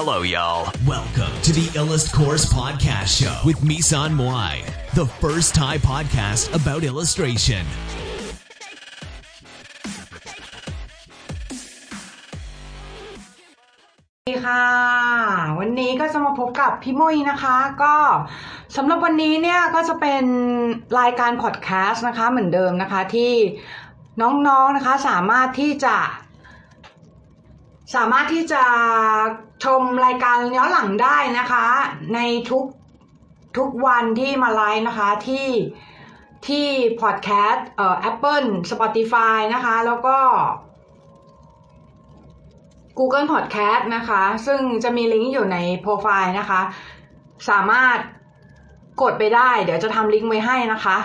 [0.00, 0.70] Hello, y'all.
[0.86, 4.54] Welcome to the Illust Course Podcast Show with Misan Moai,
[4.94, 7.64] the first Thai podcast about illustration.
[14.20, 14.66] สวัสดีค่ะ
[15.58, 17.94] วันนี้ก็จะมาพบกับพี่มุ้ยนะคะ ก็
[18.76, 20.24] สำหรับวันนี้เนี่ยก็จะเป็น
[21.00, 23.32] รายการพอดแคสต์นะคะ เหมือนเดิมนะคะที่
[24.20, 25.96] น้องๆนะคะสามารถที่จะ
[27.94, 28.62] สามารถที่จะ
[29.64, 31.66] ชมรายการย้อนหลังได้นะคะ
[32.14, 32.64] ในทุก
[33.56, 35.48] ทุกวันที่มาไลฟ์นะคะที่
[36.46, 36.66] ที่
[37.00, 40.18] พอดแคสต์เอ่อ Apple Spotify นะคะ แล้วก็
[42.98, 46.60] Google Podcast นะคะ ซึ่งจะมีลิงก์อยู่ในโปรไฟล์นะคะ
[47.48, 47.98] สามารถ
[49.02, 50.98] กดไปได้ เดี๋ยวจะทำลิงก์ไว้ให้นะคะ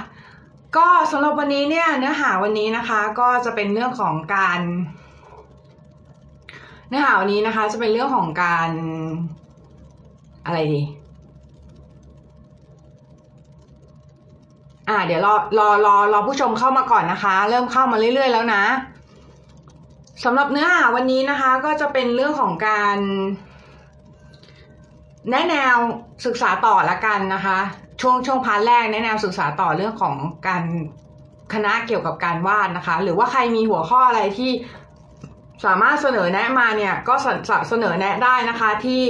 [0.77, 4.59] ก็สำหรับวันนี้เนี่ยเนื้อหาวันนี้นะคะ ก็จะเป็นเรื่องของการ
[6.89, 8.69] เนื้อหาวันนี้นะคะ จะเป็นเรื่องของการ
[10.45, 10.81] อะไรดี
[14.89, 18.63] อ่า เดี๋ยวรอรอรอรอผู้ชมเข้ามาก่อนนะคะ เริ่มเข้ามาเรื่อย ๆ แล้วนะ
[20.23, 22.97] สำหรับเนื้อหาวันนี้นะคะ ก็จะเป็นเรื่องของการ
[25.29, 25.77] แนะแนว
[26.25, 27.59] ศึกษาต่อละกันนะคะ
[28.01, 30.15] ช่วงช่วงพาร์ทแรกแนะแนวศึกษาต่อเรื่องของ
[30.47, 30.63] การ
[31.53, 34.51] คณะเกี่ยวกับการวาดนะคะ หรือว่าใครมีหัวข้ออะไรที่
[35.65, 37.15] สามารถเสนอแนะมาเนี่ยก็
[37.69, 39.03] เสนอแนะได้นะคะที่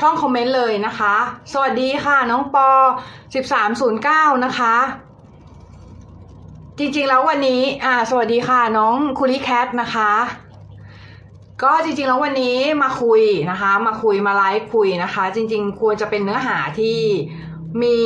[0.00, 1.14] ช่องคอมเมนต์เลยนะคะ
[1.52, 2.68] สวัสดีค่ะ น้องปอ
[3.58, 4.74] 1309 นะคะ
[6.78, 10.12] จริงๆแล้ววันนี้อ่าสวัสดีค่ะน้องคุริแคทนะคะ
[11.62, 16.98] ก็จริงๆแล้ววันนี้มาคุยนะคะ มาคุยมาไลฟ์คุยนะคะ จริงๆ ควรจะเป็นเนื้อหาที่
[17.82, 17.98] มี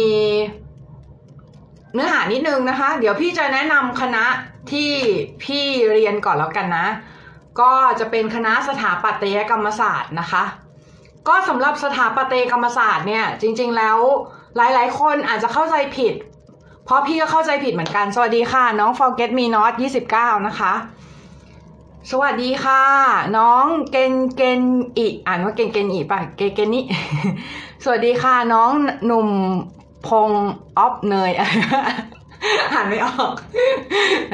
[1.95, 4.25] เนื้อหานิดนึงนะคะ เดี๋ยวพี่จะแนะนำคณะ
[4.73, 4.91] ที่
[5.45, 6.87] พี่เรียนก่อนแล้วกันนะ
[7.61, 10.45] ก็จะเป็นคณะสถาปัตยกรรมศาสตร์นะคะ
[11.29, 13.99] ก็สำหรับสถาปัตยกรรมศาสตร์เนี่ยจริง ๆ แล้ว
[14.57, 16.15] หลาย ๆ คนอาจจะเข้าใจผิด
[16.85, 19.73] เพราะพี่ก็เข้าใจผิดเหมือนกัน สวัสดีค่ะ น้อง forget me not
[20.11, 20.73] 29 นะคะ
[22.11, 22.83] สวัสดีค่ะ
[23.39, 24.63] น้องเกนเกน
[24.97, 26.85] อีอ่านว่าเกนเกนอีป่ะเกเกนนี่
[27.85, 28.71] สวัสดีค่ะน้อง
[29.07, 29.29] หนุ่ม
[30.09, 30.31] พง
[30.79, 33.33] ออฟเนยอ่านไม่ออก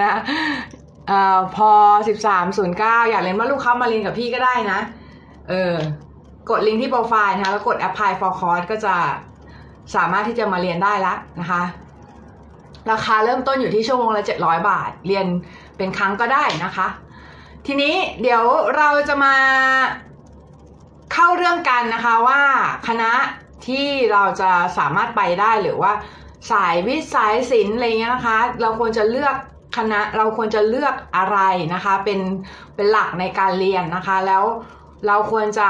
[0.00, 0.12] นะ
[1.10, 1.70] อ่อพอ
[2.08, 4.80] สิบสามศูนย์เก้าอยากเรียนว่าลูกค้ามาเรียนกับพี่ก็ได้นะ
[5.48, 5.74] เออ
[6.50, 8.94] กดลิงก์ที่โปรไฟล์นะคะแล้วกด apply for course ก็จะ
[9.94, 11.62] สามารถที่จะมาเรียนได้ละนะคะ
[12.90, 15.26] ราคาเริ่มต้นอยู่ที่ชั่วโมงละ 700 บาท เรียน
[15.76, 16.86] เป็นครั้งก็ได้นะคะ
[17.66, 18.44] ทีนี้เดี๋ยว
[18.76, 19.34] เราจะมา
[21.12, 22.42] เข้าเรื่องกันนะคะว่า
[22.88, 23.12] คณะ
[23.66, 25.92] ที่เราจะสามารถไปได้หรือว่า
[26.50, 29.36] สายวิทย์สายศิลป์อะไรเงี้ยนะคะ เราควรจะเลือก
[29.76, 31.38] คณะเราควรจะเลือกอะไร
[31.74, 32.20] นะคะ เป็น
[32.74, 34.44] เป็นหลักในการเรียนนะคะ แล้ว
[35.06, 35.68] เราควรจะ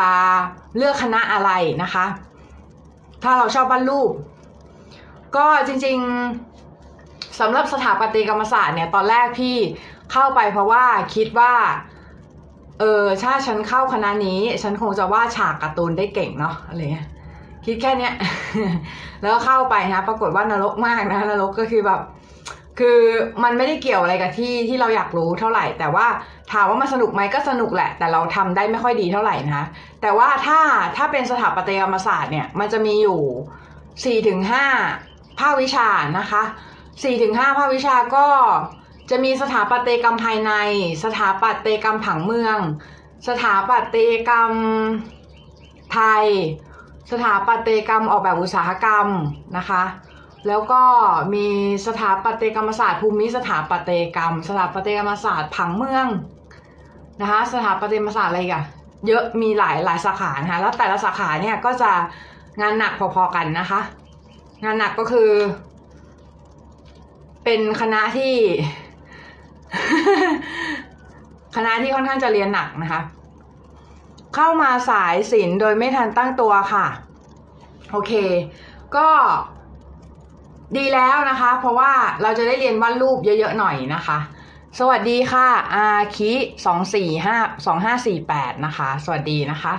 [0.77, 1.51] เลือกคณะอะไร
[1.83, 2.05] นะคะ
[3.23, 4.11] ถ้าเราชอบวาดรูป
[5.37, 9.57] ก็จริงๆสำหรับสถาปัตยกรรมศาสตร์เนี่ยตอนแรกพี่
[10.13, 10.85] เข้าไปเพราะว่า
[11.15, 11.55] คิดว่า
[12.81, 17.09] เออถ้าฉันเข้าคณะนี้ ฉันคงจะวาดฉากการ์ตูนได้เก่งเนาะอะไรเงี้ย
[17.67, 18.15] คิดแค่เนี้ย
[19.23, 22.01] แล้วเข้าไปนะ ปรากฏว่านรกมากนะนรกก็คือแบบ
[22.81, 23.01] คือ
[23.45, 26.07] มันไม่ได้เกี่ยวอะไรกับที่ที่เราอยากรู้เท่าไหร่ แต่ว่า
[26.53, 29.67] ถามว่ามันสนุกไหมก็สนุกแหละ แต่เราทำได้ไม่ค่อยดีเท่าไหร่นะคะ
[30.03, 30.61] แต่ว่าถ้า
[30.97, 33.21] ถ้าเป็นสถาปัตยกรรมศาสตร์เนี่ยมันจะมีอยู่
[34.05, 34.67] สี่ถึงห้า
[35.41, 35.89] ภาควิชา
[36.19, 36.43] นะคะ
[37.03, 38.27] สี่ถึงห้าภาควิชาก็
[39.11, 40.53] จะมีสถาปัตยกรรมภายใน
[41.05, 42.59] สถาปัตยกรรมผังเมือง
[43.29, 44.53] สถาปัตยกรรม
[45.93, 46.27] ไทย
[47.11, 49.07] สถาปัตยกรรมออกแบบอุตสาหกรรม
[49.57, 49.83] นะคะ
[50.49, 50.83] แล้วก็
[51.35, 51.47] มี
[51.87, 56.09] สถาปัตยกรรมศาสตร์ภูมิสถาปัตยกรรม สถาปัตยกรรมศาสตร์ผังเมือง
[57.21, 58.65] นะคะสถาปัตยกรรมศาสตร์อะไรกัน
[59.07, 61.93] เยอะมีหลายหลายสาขานะคะแล้วแต่ละสาขาเนี่ยก็จะ
[62.61, 63.81] งานหนักพอๆกันนะคะ
[64.65, 65.31] งานหนักก็คือ
[67.45, 68.35] เป็นคณะที่
[71.57, 73.01] คณะที่ค่อนข้างจะเรียนหนักนะคะ
[74.35, 76.87] เข้ามาสายศิลป์โดยไม่ทันตั้งตัวค่ะ
[77.91, 78.13] โอเค
[78.97, 79.09] ก็
[80.77, 84.19] ดีแล้วนะคะ เพราะว่าเราจะได้เรียนวาดรูปเยอะ ๆ หน่อยนะคะ
[84.79, 85.87] สวัสดีค่ะ อา
[86.17, 86.33] คิ
[86.67, 87.37] สองสี่ห้า
[87.67, 89.75] สองห้าสี่แปดนะคะ สวัสดีนะคะ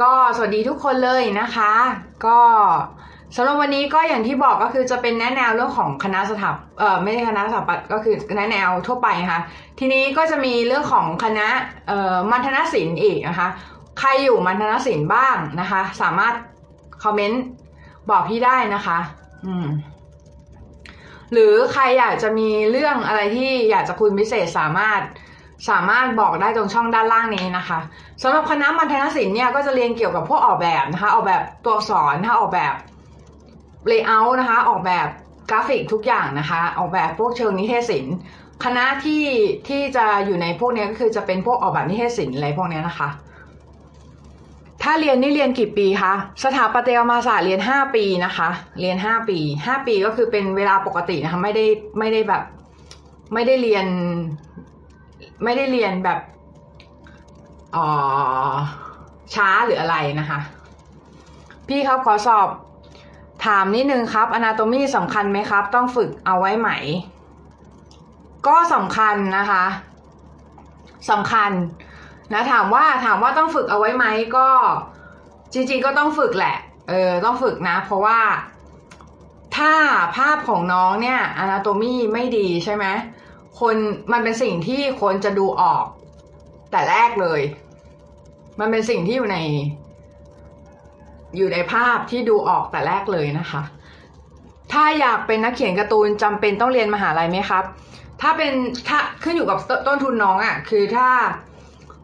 [0.00, 1.72] ก็สวัสดีทุกคนเลยนะคะ
[2.26, 2.38] ก็
[3.36, 9.42] สำหรับวันนี้ก็อย่างที่บอกก็คือจะเป็นแนะแนวเรื่องของคณะสถาเออไม่ใช่คณะสถาปัตย์ก็คือแนะแนวทั่วไปนะคะ
[9.78, 11.48] ทีนี้ก็จะมีเรื่องของคณะ
[11.88, 13.48] เอ่อมัณฑนศิลป์อีกนะคะ
[13.98, 16.34] ใครอยู่มัณฑนศิลป์บ้างนะคะ สามารถ
[17.04, 17.42] คอมเมนต์
[18.10, 18.98] บอกพี่ได้นะคะ
[19.46, 19.68] อืม
[21.32, 25.00] หรือใครอยากจะมีเรื่องอะไรที่อยากจะคุยพิเศษสามารถ
[25.70, 27.78] สามารถบอกได้ตรงช่องด้านล่างนี้นะคะ
[28.22, 32.74] สำหรับคณะมัณฑนศิลป์เนี่ยก็จะเรียนเกี่ยวกับพวกออกแบบนะคะออกแบบตัวอักษรนะคะออกแบบ
[33.88, 35.06] layer นะคะ ออกแบบ
[35.50, 38.16] กราฟิกทุกอย่างนะคะ ออกแบบพวกเชิงนิเทศศิลป์
[38.64, 39.24] คณะที่
[39.68, 43.08] ที่จะอยู่ในพวกนี้ก็คือจะเป็นพวกออกแบบนิเทศศิลป์อะไรพวกนี้นะคะ
[44.90, 46.14] ถ้าเรียนนี่เรียนกี่ปีคะ
[46.44, 48.48] สถาปัตยกรรมศาสตร์เรียนห้าปีนะคะ
[48.80, 51.64] เรียนห้าปีห้าปีก็คือเป็นเวลาปกตินะคะ ไม่ได้
[51.98, 52.42] ไม่ได้แบบ
[53.34, 53.86] ไม่ได้เรียน
[55.44, 56.18] ไม่ได้เรียนแบบ
[57.76, 57.88] อ๋อ
[59.34, 60.38] ช้าหรืออะไรนะคะ
[61.68, 62.48] พี่ครับขอสอบ
[63.46, 66.70] ถามนิดนึงครับอนาโตมีสำคัญไหมครับ ต้องฝึกเอาไว้ไหม
[68.46, 69.64] ก็สำคัญนะคะ
[71.10, 71.50] สำคัญ
[72.32, 74.48] นะถามว่าถามว่าต้องฝึกเอาไว้ไหมก็
[75.52, 76.56] จริงๆก็ต้องฝึกแหละ
[76.88, 78.20] เออต้องฝึกนะ เพราะว่า
[79.56, 79.72] ถ้า
[80.16, 82.86] ภาพของน้องเนี่ยอนาโตมีไม่ดีใช่ไหม
[83.60, 83.76] คน
[84.12, 85.84] มันเป็นสิ่งที่คนจะดูออก
[86.70, 87.40] แต่แรกเลย
[88.60, 89.38] มันเป็นสิ่งที่อยู่ใน
[91.36, 93.62] อยู่ในภาพที่ดูออกแต่แรกเลยนะคะ
[94.72, 97.64] ถ้าอยากเป็นนักเขียนการ์ตูนจำเป็นต้องเรียนมหาลัยไหมครับ
[98.20, 98.52] ถ้าเป็น
[98.88, 101.08] ถ้าขึ้นอยู่กับต้นทุนน้องอะ่ะ คือถ้า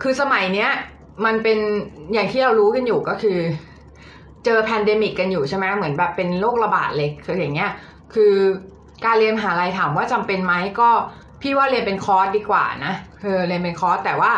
[0.02, 0.70] คือสมัยเนี้ย
[1.24, 1.58] มันเป็น
[2.12, 3.38] อย่างที่เรารู้กันอยู่ก็คือ
[4.44, 7.70] เจอ pandemic กันอยู่ใช่ไหมเหมือนแบบเป็นโรคระบาดเลยคืออย่างเงี้ย
[8.14, 8.32] คือ
[9.04, 10.90] การเรียนมหาลัยถามว่าจำเป็นไหมก็
[11.42, 14.32] พี่ว่าเรียนเป็นคอร์สดีกว่านะเออเรียนเป็นคอร์สแต่ว่า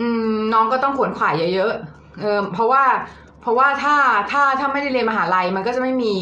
[0.00, 2.84] อืมน้องก็ต้องขวนขวายเยอะๆเออเพราะว่า
[3.42, 3.96] เพราะว่าถ้า
[4.30, 6.14] ถ้าถ้าไม่ได้เรียนมหาลัยมันก็จะไม่มี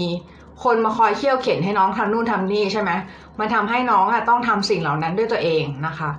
[0.64, 2.90] คนมาคอยเคี่ยวเข็ญให้น้องทำนู่นทำนี่ใช่ไหม
[3.38, 6.10] มันทำให้น้องอะต้องทำสิ่งเหล่านั้นด้วยตัวเองนะคะ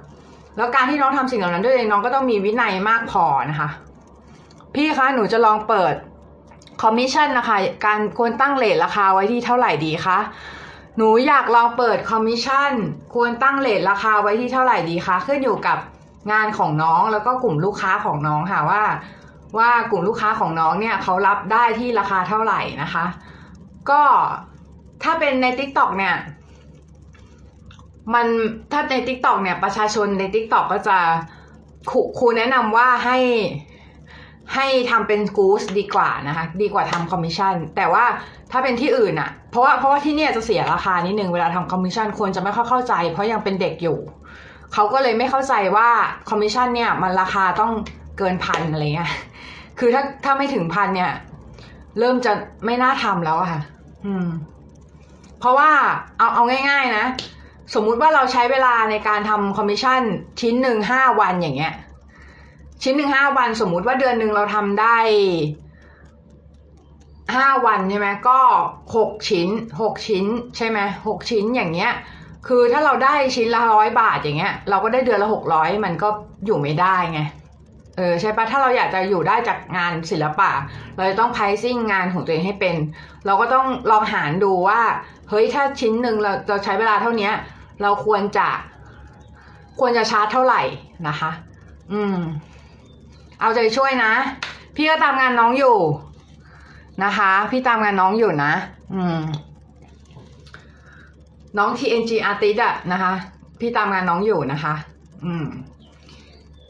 [0.57, 3.69] แล้วการที่น้องทำสิ่งเหล่านั้นด้วยเองน้องก็ต้องมีวินัยมากพอนะคะ
[4.75, 5.93] พี่คะหนูจะลองเปิด
[6.81, 10.19] คอมมิชชั่นนะคะการควรตั้ง rate ราคาไว้ที่เท่าไหร่ดีคะ
[10.97, 12.71] หนูอยากลองเปิดคอมมิชชั่น
[13.13, 15.77] ควรตั้ง rate ราคาไว้ที่เท่าไหร่ดีคะขึ้นอยู่กับ
[16.31, 18.83] งานของน้องแล้วก็กลุ่มลูกค้าของน้องค่ะว่า
[19.57, 23.05] ว่ากลุ่มลูกค้าของน้องเนี่ยเขารับได้ที่ราคาเท่าไหร่นะคะ
[23.89, 24.01] ก็
[25.03, 26.15] ถ้าเป็นใน TikTok เนี่ย
[28.13, 28.27] มัน
[28.71, 30.97] ถ้าใน TikTok เนี่ยประชาชนใน TikTok ก็จะ
[31.91, 33.17] ครูครูแนะนำว่าให้
[34.55, 38.05] ให้ทำเป็นกูสดีกว่านะคะ ดีกว่าทำคอมมิชชั่น แต่ว่า
[38.51, 43.97] ถ้าเป็นที่อื่นอะเพราะว่าเพราะว่าที่เนี่ยจะเสียราคานิดนึงเวลาทำคอมมิชชั่นคนจะไม่ค่อยเข้าใจ เพราะยังเป็นเด็กอยู่
[44.73, 45.89] เขาก็เลยไม่เข้าใจว่า
[46.29, 47.71] คอมมิชชั่นเนี่ยมันราคาต้อง
[48.17, 49.11] เกินพันอะไรเงี้ย
[49.79, 51.11] คือถ้าถ้าไม่ถึงพันเนี่ย
[51.99, 52.33] เริ่มจะ
[52.65, 53.61] ไม่น่าทำแล้วอะค่ะ
[54.05, 54.27] อืม
[55.39, 55.69] เพราะว่า
[56.17, 57.05] เอาเอาง่าย ๆ นะ
[57.73, 60.01] สมมุติว่าเราใช้เวลาในการทำคอมมิชชั่น
[60.41, 61.73] ชิ้นหนึ่งห้าวันอย่างเงี้ย
[62.83, 64.97] ชิ้นหนึ่งห้าวัน สมมุติว่าเดือนหนึ่งเราทำได้
[67.35, 68.39] ห้าวันใช่ไหมก็
[68.95, 69.49] หกชิ้น
[69.81, 70.25] หกชิ้น
[70.57, 71.91] ใช่ไหมหกชิ้นอย่างเงี้ย
[72.47, 76.09] คือถ้าเราได้ชิ้นละร้อยบาทอย่างเงี้ย เราก็ได้เดือนละหกร้อยมันก็
[76.45, 77.21] อยู่ไม่ได้ไง
[77.97, 80.51] เออใช่ปะถ้าเราอยากจะอยู่ได้จากงานศิลปะ
[80.95, 82.75] เราจะต้อง pricing งานของตัวเองให้เป็น
[83.25, 84.81] เราก็ต้องลองหารดูว่า
[85.33, 87.31] เฮ้ยถ้าชิ้นหนึ่งเราเราใช้เวลาเท่านี้
[87.81, 88.47] เราควรจะ
[89.79, 90.61] ควรจะชาร์จเท่าไหร่
[91.07, 91.31] นะคะ
[91.93, 92.17] อืม
[93.39, 94.13] เอาใจช่วยนะ
[94.75, 95.77] พี่ก็ตามงานน้องอยู่
[97.03, 98.53] นะคะ พี่ตามงานน้องอยู่นะ
[98.93, 99.21] อืม
[101.57, 103.13] น้อง TNG Artist อะนะคะ
[103.59, 104.73] พี่ตามงานน้องอยู่นะคะ
[105.25, 105.45] อืม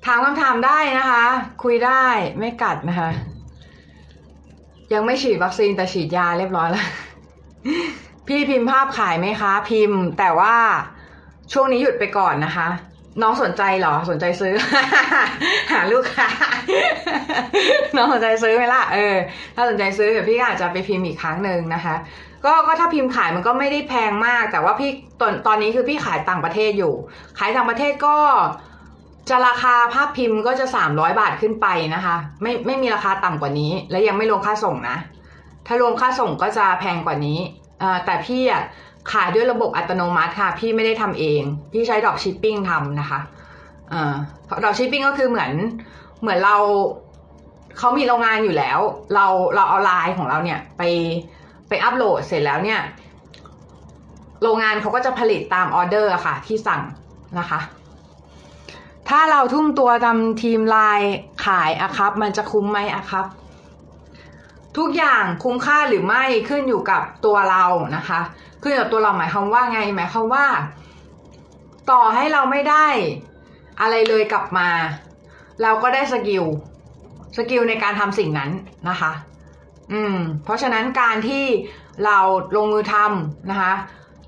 [0.05, 1.25] ถามคำถามได้นะคะ
[1.63, 2.03] คุยได้
[2.39, 3.09] ไม่กัดนะคะ
[4.93, 6.87] ยังไม่ฉีดวัคซีนแต่ฉีดยาเรียบร้อยแล้ว
[8.27, 10.55] พี่พิมพ์ภาพขายไหมคะ พิมพ์ แต่ว่า
[11.53, 12.67] ช่วงนี้หยุดไปก่อนนะคะ
[13.21, 14.53] น้องสนใจเหรอสนใจซื้อ
[15.71, 16.27] หาลูกค้า
[17.97, 19.15] น้องสนใจซื้อไหมล่ะเออ
[19.55, 21.95] ถ้าสนใจซื้อเดี๋ยวพี่อาจจะไปพิมพ์อีกครั้งหนึ่งนะคะ
[22.45, 26.93] ก็ก็ถ้าพิมพ์ขายมันก็ไม่ได้แพงมาก แต่ว่าพี่ตอนตอนนี้คือพี่ขายต่างประเทศอยู่
[27.39, 28.17] ขายต่างประเทศก็
[29.29, 34.97] จะราคาภาพพิมพ์ก็จะสามร้อยบาทขึ้นไปนะคะ ไม่ไม่มีราคาต่ำกว่านี้ และยังไม่รวมค่าส่งนะ
[35.67, 37.39] ถ้ารวมค่าส่งก็จะแพงกว่านี้
[38.05, 38.63] แต่พี่อะ
[39.11, 41.41] ขายด้วยระบบอัตโนมัติค่ะ พี่ไม่ได้ทำเอง
[41.73, 43.19] พี่ใช้ดอกชิปปิ้งทำนะคะ
[44.63, 45.51] ดอกชิปปิ้งก็คือเหมือน
[46.21, 46.55] เหมือนเรา
[47.77, 48.79] เขามีโรงงานอยู่แล้ว
[49.15, 49.25] เรา
[49.55, 50.81] เราเอาไลน์ของเราเนี่ยไป
[51.67, 52.79] ไปอัปโหลดเสร็จแล้วเนี่ย
[54.41, 56.81] โรงงานเขาก็จะผลิตตามออเดอร์ค่ะ ที่สั่ง
[57.39, 57.59] นะคะ
[59.09, 61.13] ถ้าเราทุ่มตัวทำธีมไลน์
[61.45, 63.25] ขายอะครับ มันจะคุ้มไหมอะครับ
[64.77, 67.63] ทุกอย่างคุ้มค่าหรือไม่ขึ้นอยู่กับตัวเรา
[67.95, 68.19] นะคะ
[68.61, 70.45] ขึ้นอยู่กับตัวเราหมายความว่าไงหมายความว่า
[71.91, 72.87] ต่อให้เราไม่ได้
[73.81, 74.69] อะไรเลยกลับมา
[75.61, 76.45] เราก็ได้ skill
[77.37, 78.51] skill ในการทำสิ่งนั้น
[78.89, 79.11] นะคะ
[79.91, 81.43] อืม เพราะฉะนั้นการที่
[82.05, 82.17] เรา
[82.55, 83.73] ลงมือทำนะคะ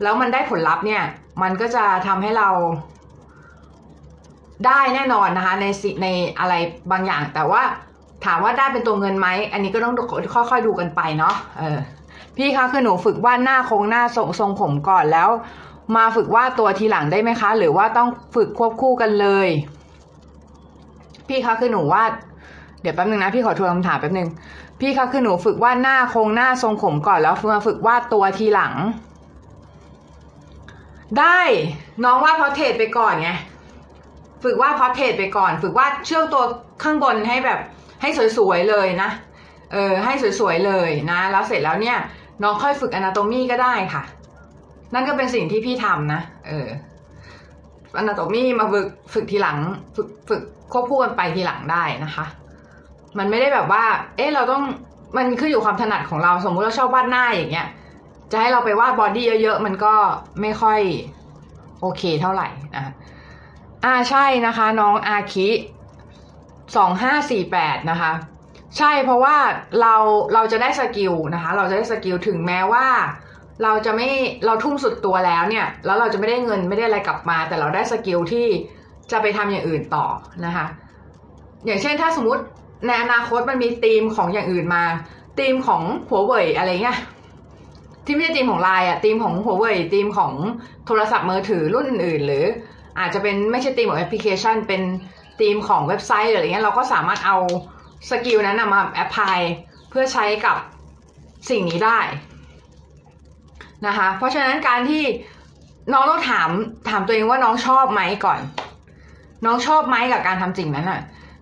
[0.01, 1.03] แล้วมันได้ผลลัพธ์เนี่ย
[1.41, 2.49] มันก็จะทำให้เรา
[4.65, 6.07] ได้แน่นอนนะคะ ในสิใน
[6.39, 6.53] อะไร
[6.91, 7.61] บางอย่าง แต่ว่า
[8.25, 9.93] ถามว่าได้เป็นตัวเงินไหม อันนี้ก็ต้อง
[10.33, 11.79] ค่อยๆดูกันไปเนาะเออ
[12.37, 15.29] พี่คะคือหนูฝึกวาดหน้าโครงหน้าทรงทรงผมก่อนแล้ว
[15.95, 19.47] มาฝึกวาดตัวทีหลังได้ไหมคะ หรือว่าต้องฝึกควบคู่กันเลย
[21.27, 22.11] พี่คะคือหนูวาด
[22.81, 24.29] เดี๋ยวแป๊บนึงนะพี่ขอทวนคำถามแป๊บนึง
[24.79, 28.73] พี่คะคือหนูฝึกวาดหน้าโครงหน้าทรงผมก่อนแล้วมาฝึกวาดตัวทีหลัง
[31.19, 31.39] ได้
[32.03, 33.31] น้องวาดพอเทรตไปก่อนไง
[34.43, 36.43] ฝึกวาดพอเทรตไปก่อน ฝึกวาดเชื่อกตัว
[36.83, 37.59] ข้างบนให้แบบ
[38.01, 39.09] ให้สวยๆเลยนะ
[39.71, 41.97] เออให้สวยๆเลยนะ แล้วเสร็จแล้วเนี่ย
[42.43, 44.03] น้องค่อยฝึกอนาโตมีก็ได้ค่ะ
[44.93, 46.67] นั่นก็เป็นสิ่งที่พี่ทำนะ เออ
[47.97, 49.57] anatomy มาฝึกฝึกทีหลัง
[49.95, 52.25] ฝึกฝึกควบคู่กันไปทีหลังได้นะคะ
[53.17, 53.83] มันไม่ได้แบบว่า
[54.17, 54.63] เอ๊ะเราต้อง
[55.17, 57.67] มันขึ้นอยู่ความถนัดของเราสมมุติเราชอบวาดหน้าอย่างเงี้ย
[58.31, 59.93] จะให้เราไปวาด body เยอะๆมันก็
[60.41, 60.79] ไม่ค่อย
[61.81, 62.83] โอเคเท่าไหร่นะ
[63.85, 65.49] อ่าใช่นะคะ น้องอาคิ
[66.75, 68.11] สองห้าสี่แปดนะคะ
[68.77, 69.35] ใช่เพราะว่า
[69.81, 69.95] เรา
[70.33, 72.87] เราจะได้ skill นะคะ เราจะได้ skill ถึงแม้ว่า
[73.63, 74.09] เราจะไม่
[74.45, 78.47] เราทุ่มสุดตัวแล้วเนี่ย แล้วเราจะไม่ได้เงินไม่ได้อะไรกลับมา แต่เราได้ skill ที่
[79.11, 80.05] จะไปทำอย่างอื่นต่อ
[80.45, 80.65] นะคะ
[81.65, 82.43] อย่างเช่นถ้าสมมติ
[82.87, 84.83] ในอนาคตมันมีธีมของอย่างอื่นมา
[85.39, 86.97] ธีมของหัวเว่ยอะไรเงี้ย
[88.05, 90.33] ที่ไม่ใช่ธีมของไลน์อะธีมของหัวเว่ยธีมของ
[90.85, 92.45] โทรศัพท์มือถือรุ่นอื่น ๆ หรือ
[92.99, 94.81] อาจจะเป็นไม่ใช่ธีมของแอปพลิเคชันเป็น
[95.39, 97.37] ธีมของเว็บไซต์หรืออะไรเงี้ยเราก็สามารถเอา
[98.09, 99.37] skill นั้นมา apply
[99.89, 100.57] เพื่อใช้กับ
[101.49, 101.99] สิ่งนี้ได้
[103.87, 105.03] นะคะเพราะฉะนั้นการที่
[105.93, 106.49] น้องต้องถาม
[106.89, 108.39] ถามตัวเองว่าน้องชอบไหมก่อน
[109.45, 111.01] น้องชอบไหมกับการทำสิ่งนั้นอะ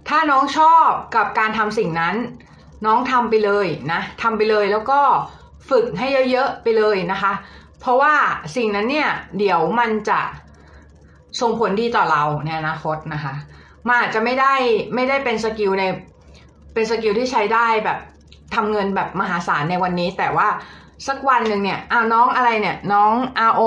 [0.09, 2.15] ถ้าน้องชอบกับการทำสิ่งนั้น
[2.85, 4.99] น้องทำไปเลยนะทำไปเลยแล้วก็
[5.69, 7.33] ฝึกให้เยอะๆไปเลยนะคะ
[7.79, 8.13] เพราะว่า
[8.55, 10.21] สิ่งนั้นเนี่ยเดี๋ยวมันจะ
[11.41, 13.33] ส่งผลดีต่อเราในอนาคตนะคะ
[13.87, 14.53] มันอาจจะไม่ได้
[14.95, 15.83] ไม่ได้เป็นสกิลใน
[16.73, 17.97] เป็นสกิลที่ใช้ได้แบบ
[18.55, 20.47] ทำเงินแบบมหาศาลในวันนี้ แต่ว่า
[21.07, 23.11] สักวันหนึ่งเนี่ยอ้าวน้องอะไรเนี่ย น้อง
[23.49, 23.61] R O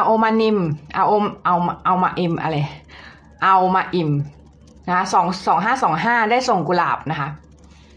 [0.00, 0.58] R O มานิม
[1.02, 1.12] R O
[1.44, 2.56] เอาเอามาอิมอะไร
[3.44, 4.10] เอามาอิม
[4.88, 7.28] นะสองสองห้าสองห้าได้ส่งกุหลาบนะคะ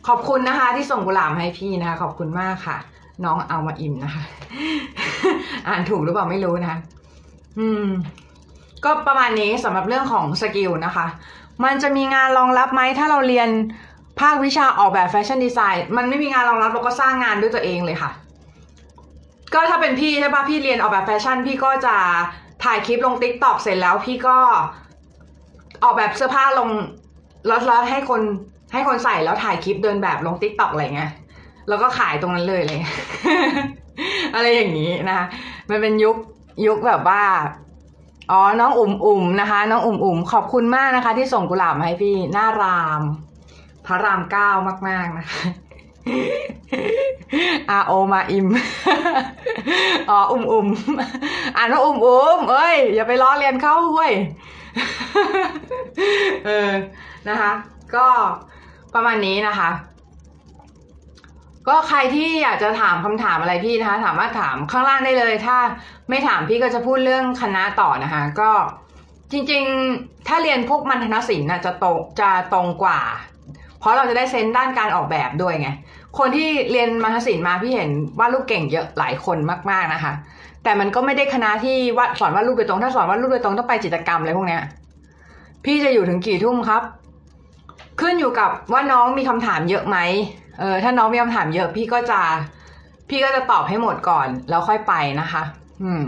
[0.07, 2.77] ขอบคุณนะคะ ที่ส่งกุหลาบให้พี่นะคะ ขอบคุณมากค่ะ
[3.25, 4.23] น้องเอามาอิมนะคะ
[5.67, 6.79] อ่านถูกหรือเปล่าไม่รู้นะคะ
[7.59, 7.87] อืม
[8.85, 11.05] ก็ประมาณนี้สำหรับเรื่องของ skill นะคะ
[11.63, 13.49] มันจะมีงานรองรับไหมถ้าเราเรียน
[14.19, 18.11] ภาควิชาออกแบบแฟชั่นดีไซน์มันไม่มีงานรองรับเราก็สร้างงานด้วยตัวเองเลยค่ะ
[19.53, 21.95] ก็ถ้าเป็นพี่ใช่ปะพี่เรียนออกแบบแฟชั่น พี่ก็จะ
[22.63, 24.37] ถ่ายคลิปลงติ๊กต็อกเสร็จแล้วพี่ก็
[25.83, 26.69] ออกแบบเสื้อผ้าลง
[27.47, 28.21] แล้วให้คน
[28.73, 31.11] ให้คนใส่แล้วถ่ายคลิปเดินแบบลงติ๊กต็อกอะไรเงี้ย
[31.69, 32.81] แล้วก็ขายตรงนั้นเลยเลย
[34.35, 35.25] อะไรอย่างนี้นะคะ
[35.69, 36.15] มันเป็นยุค
[36.67, 37.23] ยุคแบบว่า
[38.29, 43.01] อ๋อ น้องอุ่มอุ่มนะคะ น้องอุ่มอุ่มขอบคุณมากนะคะ ที่ส่งกุหลาบมาให้พี่หน้าราม
[43.85, 44.49] พระรามเก้า
[44.87, 45.41] มาก ๆ นะคะ
[47.69, 48.47] อาโอมาอิม
[50.09, 50.67] อ๋อ อุ่มอุ่ม
[51.57, 54.13] อ่านว่าอุ่มอุ่มเอ้ย อย่าไปล้อเลียนเข้าเว้ย
[56.45, 56.69] เออ
[57.29, 57.51] นะคะ
[57.95, 58.07] ก็
[58.93, 59.69] ประมาณนี้นะคะ
[61.67, 65.57] ก็ใครที่อยากจะถามคำถามอะไรพี่นะคะ สามารถถามข้างล่างได้เลย ถ้า
[66.09, 68.51] ไม่ถามพี่ก็จะพูดเรื่องคณะต่อนะคะ ก็
[69.31, 72.99] จริงๆ ถ้าเรียนพวกมัณฑนศิลป์น่ะจะตรงจะตรงกว่า
[73.79, 75.69] เพราะเราจะได้เซนด้านการออกแบบด้วยไง
[76.17, 77.89] คนที่เรียนมัณฑศิลป์มาพี่เห็น
[78.19, 79.37] วาดรูปเก่งเยอะหลายคน
[79.69, 80.13] มากๆนะคะ
[80.63, 84.61] แต่มันก็ไม่ได้คณะที่วาดสอนวาดรูปโดยตรง ถ้าสอนวาดรูปโดยตรงต้องไปจิตรกรรมอะไรพวกเนี้ย
[85.65, 86.83] พี่จะอยู่ถึงกี่ทุ่มครับ
[88.01, 89.97] ขึ้นอยู่กับว่าน้องมีคำถามเยอะไหม
[90.59, 92.21] เออถ้าน้องมีคำถามเยอะพี่ก็จะ
[93.09, 95.43] พี่ก็จะตอบให้หมดก่อน แล้วค่อยไปนะคะ
[95.83, 96.03] อืม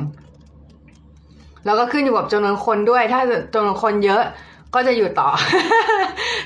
[1.65, 3.21] แล้วก็ขึ้นอยู่กับจำนวนคนด้วย ถ้า
[3.53, 4.23] จำนวนคนเยอะ
[4.73, 5.29] ก็จะอยู่ต่อ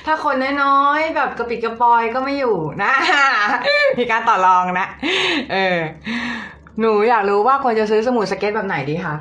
[0.06, 2.92] ถ้าคนน้อยๆแบบกระปิดกระปอยก็ไม่อยู่นะ
[3.98, 4.88] มีการต่อรองนะ
[5.52, 5.78] เออ
[6.80, 9.14] หนูอยากรู้ว่าควรจะซื้อสมุดสเก็ตแบบไหนดีคะ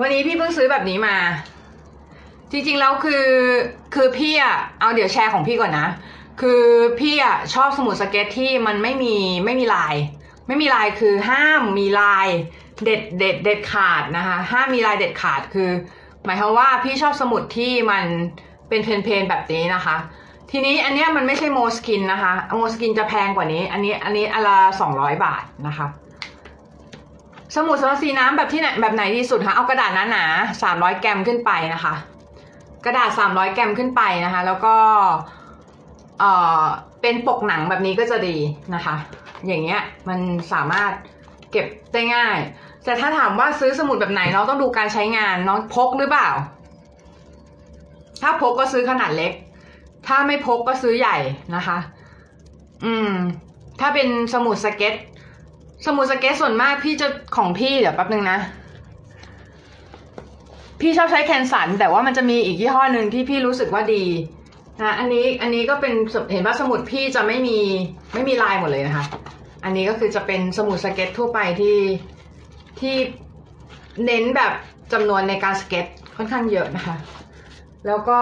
[0.00, 1.16] วันนี้พี่เพิ่งซื้อแบบนี้มา
[2.52, 3.26] จริงๆแล้วคือ
[3.94, 5.86] คือพี่อะเอาเดี๋ยวแชร์ของพี่ก่อนนะ
[6.40, 6.64] คือ
[7.00, 9.94] พี่อะชอบสมุดสเก็ตที่มันไม่มีไม่มีลาย
[10.46, 12.28] ไม่มีลายคือห้ามมีลาย
[12.84, 15.70] เด็ดเด็ดเด็ดขาดนะคะห้ามมีลายเด็ดขาดคือ
[16.24, 18.04] หมายความว่าพี่ชอบสมุดที่มัน
[18.68, 19.96] เป็น plain plain แบบนี้นะคะ
[20.50, 25.86] ทีนี้อันเนี้ยมันไม่ใช่ Moleskine นะคะ Moleskine จะแพงกว่านี้ อันนี้อันนี้อันละสองร้อยบาทนะคะ
[27.56, 31.94] สมุดสำหรับสีน้ำแบบที่ไหนแบบไหนที่สุดคะเอากระดาษหนาๆสามร้อยแกรมขึ้นไปนะคะ
[32.84, 34.76] กระดาษ300แกรมขึ้นไปนะคะ แล้วก็
[36.18, 36.62] เอ่อ
[37.02, 38.36] เป็นปกหนังแบบนี้ก็จะดี
[38.74, 38.96] นะคะ
[39.46, 40.18] อย่างเงี้ยมัน
[40.52, 40.92] สามารถ
[41.52, 42.36] เก็บได้ง่าย
[42.84, 46.28] แต่ถ้าถามว่าซื้อสมุดแบบไหนน้องต้องดูการใช้งานน้องพกหรือเปล่า
[48.22, 49.32] ถ้าพกก็ซื้อขนาดเล็ก
[50.06, 51.16] ถ้าไม่พกก็ซื้อใหญ่
[51.56, 51.78] นะคะ
[52.84, 53.12] อืม
[53.80, 54.94] ถ้าเป็นสมุดสเก็ต
[55.86, 58.38] สมุดสเก็ตส่วนมากพี่จะของพี่เดี๋ยวแป๊บนึงนะ
[60.80, 64.04] พี่ชอบใช้ Canson แต่ว่ามันจะมีอีกยี่ห้อหนึ่งที่พี่รู้สึกว่าดี
[64.80, 65.94] นะอันนี้อันนี้ก็เป็น
[66.32, 67.58] เห็นว่าสมุดพี่จะไม่มี
[68.14, 69.04] ไม่มีลายหมดเลยนะคะ
[69.64, 71.78] อันนี้ก็คือจะเป็นสมุดสเก็ตทั่วไปที่
[72.80, 72.96] ที่
[74.06, 74.52] เน้นแบบ
[74.92, 76.96] จำนวนในการสเก็ตค่อนข้างเยอะนะคะ
[77.86, 78.20] แล้วก็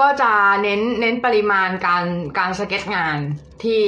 [0.00, 2.04] ก็จะเน้นเน้นปริมาณการ
[2.38, 3.18] การสเก็ตงาน
[3.64, 3.82] ที่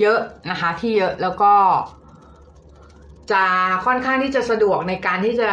[0.00, 0.18] เยอะ
[0.50, 1.54] นะคะ ที่เยอะแล้วก็
[3.32, 3.44] จะ
[3.86, 5.50] ค่อนข้างที่จะสะดวกในการที่จะ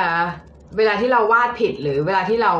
[0.78, 2.54] เวลาที่เราวาดผิดหรือเวลาที่เรา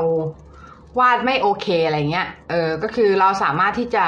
[1.00, 4.06] วาดไม่โอเคอะไรเงี้ย เออ ก็คือเราสามารถที่จะ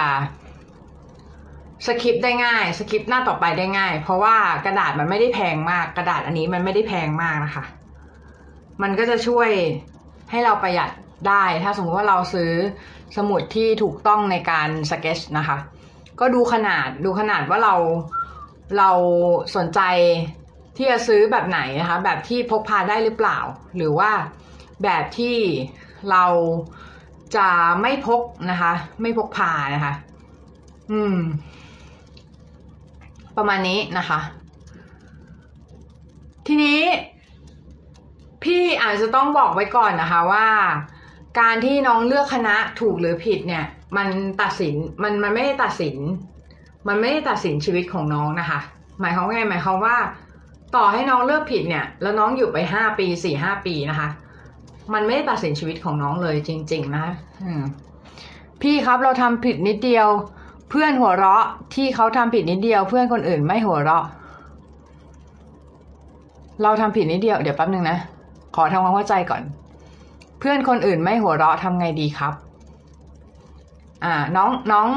[1.86, 7.64] สคริปได้ง่ายสคริปหน้าต่อไปได้ง่าย เพราะว่ากระดาษมันไม่ได้แพงมาก กระดาษอันนี้มันไม่ได้แพงมากนะคะ
[8.82, 9.50] มันก็จะช่วย
[10.32, 10.90] ให้เราประหยัด
[11.28, 12.52] ได้ ถ้าสมมติว่าเราซื้อ
[13.18, 15.58] สมุดที่ถูกต้องในการสเก็ตนะคะ
[16.20, 17.76] ก็ดูขนาดดูขนาดว่าเรา
[18.78, 18.92] เรา
[19.56, 19.82] สนใจ
[20.78, 23.38] ที่จะซื้อแบบไหนนะคะ แบบที่พกพาได้หรือเปล่า
[23.76, 24.12] หรือว่า
[24.84, 25.38] แบบที่
[26.12, 26.26] เรา
[27.36, 27.48] จะ
[27.82, 29.94] ไม่พกนะคะ ไม่พกพานะคะ
[30.92, 31.18] อืม
[33.38, 34.20] ประมาณนี้นะคะ
[36.48, 36.80] ทีนี้
[38.44, 40.48] พี่อาจจะต้องบอกไว้ก่อนนะคะว่า
[41.40, 43.66] การที่น้องเลือกคณะถูกหรือผิดเนี่ย
[43.98, 44.08] มัน
[44.42, 45.98] ตัดสินมันมันไม่ได้ตัดสิน
[46.88, 48.60] มันไม่ได้ตัดสินชีวิตของน้องนะคะ
[49.00, 49.98] หมายความว่าไงหมายความว่า
[50.76, 54.10] ต่อให้น้องเลือกผิดเนี่ย แล้วน้องอยู่ไปห้าปีสี่ห้าปีนะคะ
[54.94, 57.06] มันไม่ได้ตัดสินชีวิตของน้องเลยจริง ๆ นะ
[58.62, 60.08] พี่ครับเราทำผิดนิดเดียว
[60.70, 64.06] เพื่อนหัวเราะที่เขาทำผิดนิดเดียว เพื่อนคนอื่นไม่หัวเราะ
[66.64, 67.98] เราทำผิดนิดเดียวเดี๋ยวแป๊บนึงนะ
[68.56, 69.42] ขอทำความเข้าใจก่อน
[70.40, 72.34] เพื่อนคนอื่นไม่หัวเราะทำไงดีครับ
[74.04, 74.88] อ่า น้องน้อง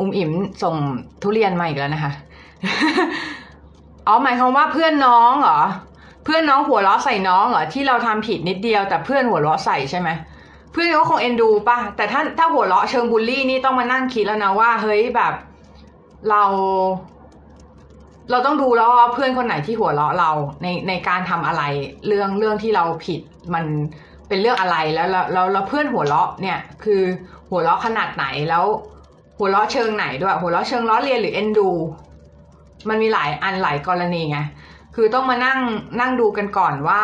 [0.00, 0.30] อุ้มอิ่ม
[0.62, 0.76] ส่ง
[1.22, 2.12] ทุเรียนมาอีกแล้วนะคะ
[4.06, 5.60] อ๋อหมายความว่าเพื่อนน้องเหรอ
[6.24, 10.08] เพื่อนน้องหัวเราะใส่น้องเหรอที่เราทำผิดนิดเดียว แต่เพื่อนหัวเราะใส่ใช่ไหม
[10.72, 15.32] เพื่อนก็คงเอ็นดูป่ะแต่ถ้าถ้าหัวเราะเชิงบูลลี่นี่ต้องมานั่งคิดแล้วนะว่า เฮ้ยแบบ
[16.30, 16.42] เรา
[18.30, 20.30] เราต้องดูแล้วว่าเพื่อนคนไหนที่หัวเราะเรา
[20.62, 21.62] ในในการทำอะไร
[22.06, 23.20] เรื่องเรื่องที่เราผิด
[23.54, 23.64] มัน
[24.28, 27.02] เป็นเรื่องอะไรแล้วแล้วแล้วแล้วเพื่อนหัวเราะเนี่ย คือ
[27.50, 28.64] หัวเราะขนาดไหนแล้ว
[29.38, 31.70] หัวเราะเชิงไหนด้วย หัวเราะเชิงล้อเลียนหรือเอ็นดู
[32.88, 34.38] มันมีหลายอันหลายกรณีไง
[34.94, 35.60] คือต้องมานั่ง
[36.00, 37.02] นั่งดูกันก่อนว่า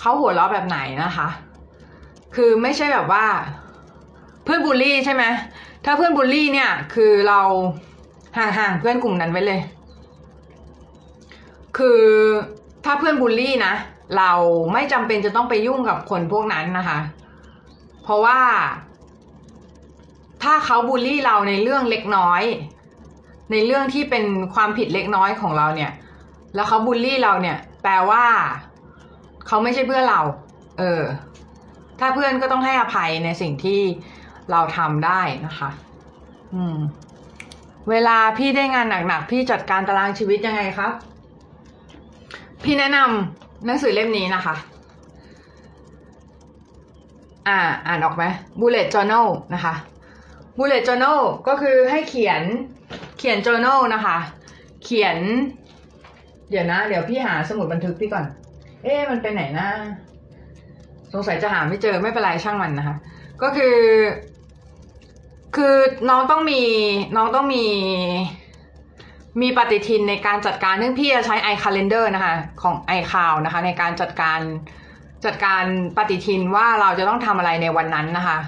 [0.00, 1.28] เขาหัวเราะแบบไหนนะคะ
[2.34, 3.24] คือไม่ใช่แบบว่า
[4.44, 5.24] เพื่อนบูลลี่ใช่ไหม
[5.84, 7.40] ถ้าเพื่อนบูลลี่เนี่ย คือเรา
[8.38, 9.60] ห่างๆเพื่อนกลุ่มนั้นไว้เลย
[11.78, 12.02] คือ
[12.84, 13.74] ถ้าเพื่อนบูลลี่นะ
[14.18, 14.32] เรา
[14.72, 16.98] ไม่จำเป็นจะต้องไปยุ่งกับคนพวกนั้นนะคะ
[18.02, 18.40] เพราะว่า
[20.42, 22.42] ถ้าเขาบูลลี่เราในเรื่องเล็กน้อย
[23.52, 25.90] ในเรื่องที่เป็นความผิดเล็กน้อยของเราเนี่ย
[26.54, 28.24] แล้วเขาบูลลี่เราเนี่ย แปลว่า
[29.46, 30.20] เขาไม่ใช่เพื่อนเรา
[30.78, 31.02] เออ
[32.00, 33.80] ถ้าเพื่อนก็ต้องให้อภัยในสิ่งที่
[34.50, 35.70] เราทำได้นะคะ
[36.54, 36.78] อืม
[37.90, 40.92] เวลาพี่ได้งานหนักๆ พี่จัดการตารางชีวิตยังไงครับ
[42.64, 44.54] พี่แนะนำหนังสือเล่มนี้นะคะ
[47.48, 48.24] อ่า อ่านออกไหม
[48.60, 49.74] bullet journal นะคะ
[50.58, 52.42] bullet journal ก็คือให้เขียน
[53.18, 54.16] เขียน journal นะคะ
[54.84, 55.16] เขียน
[56.50, 58.24] เดี๋ยวนะ เดี๋ยวพี่หาสมุดบันทึกพี่ก่อน
[58.82, 59.68] เอ๊ะมันไปไหนนะ
[61.12, 62.96] สงสัยจะหาไม่เจอไม่เป็นไรช่างมันนะคะ
[63.42, 63.78] ก็คือ
[65.56, 65.76] คือ
[66.08, 66.62] น้องต้องมี
[67.16, 67.64] น้องต้องมี
[69.40, 74.40] มีปฏิทินในการจัดการซึ่องพี่จะใช้ iCalendar นะคะของ iCloud นะคะ ในการจัดการ
[75.24, 75.64] จัดการ
[75.96, 78.38] ปฏิทินว่าเราจะต้องทำอะไรในวันนั้นนะคะ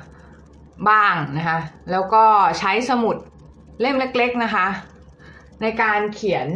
[0.88, 1.58] บ้างนะคะ
[1.90, 2.24] แล้วก็
[2.58, 3.16] ใช้สมุด
[3.80, 4.66] เล่มเล็ก ๆนะคะ
[5.62, 6.48] ในการเขียน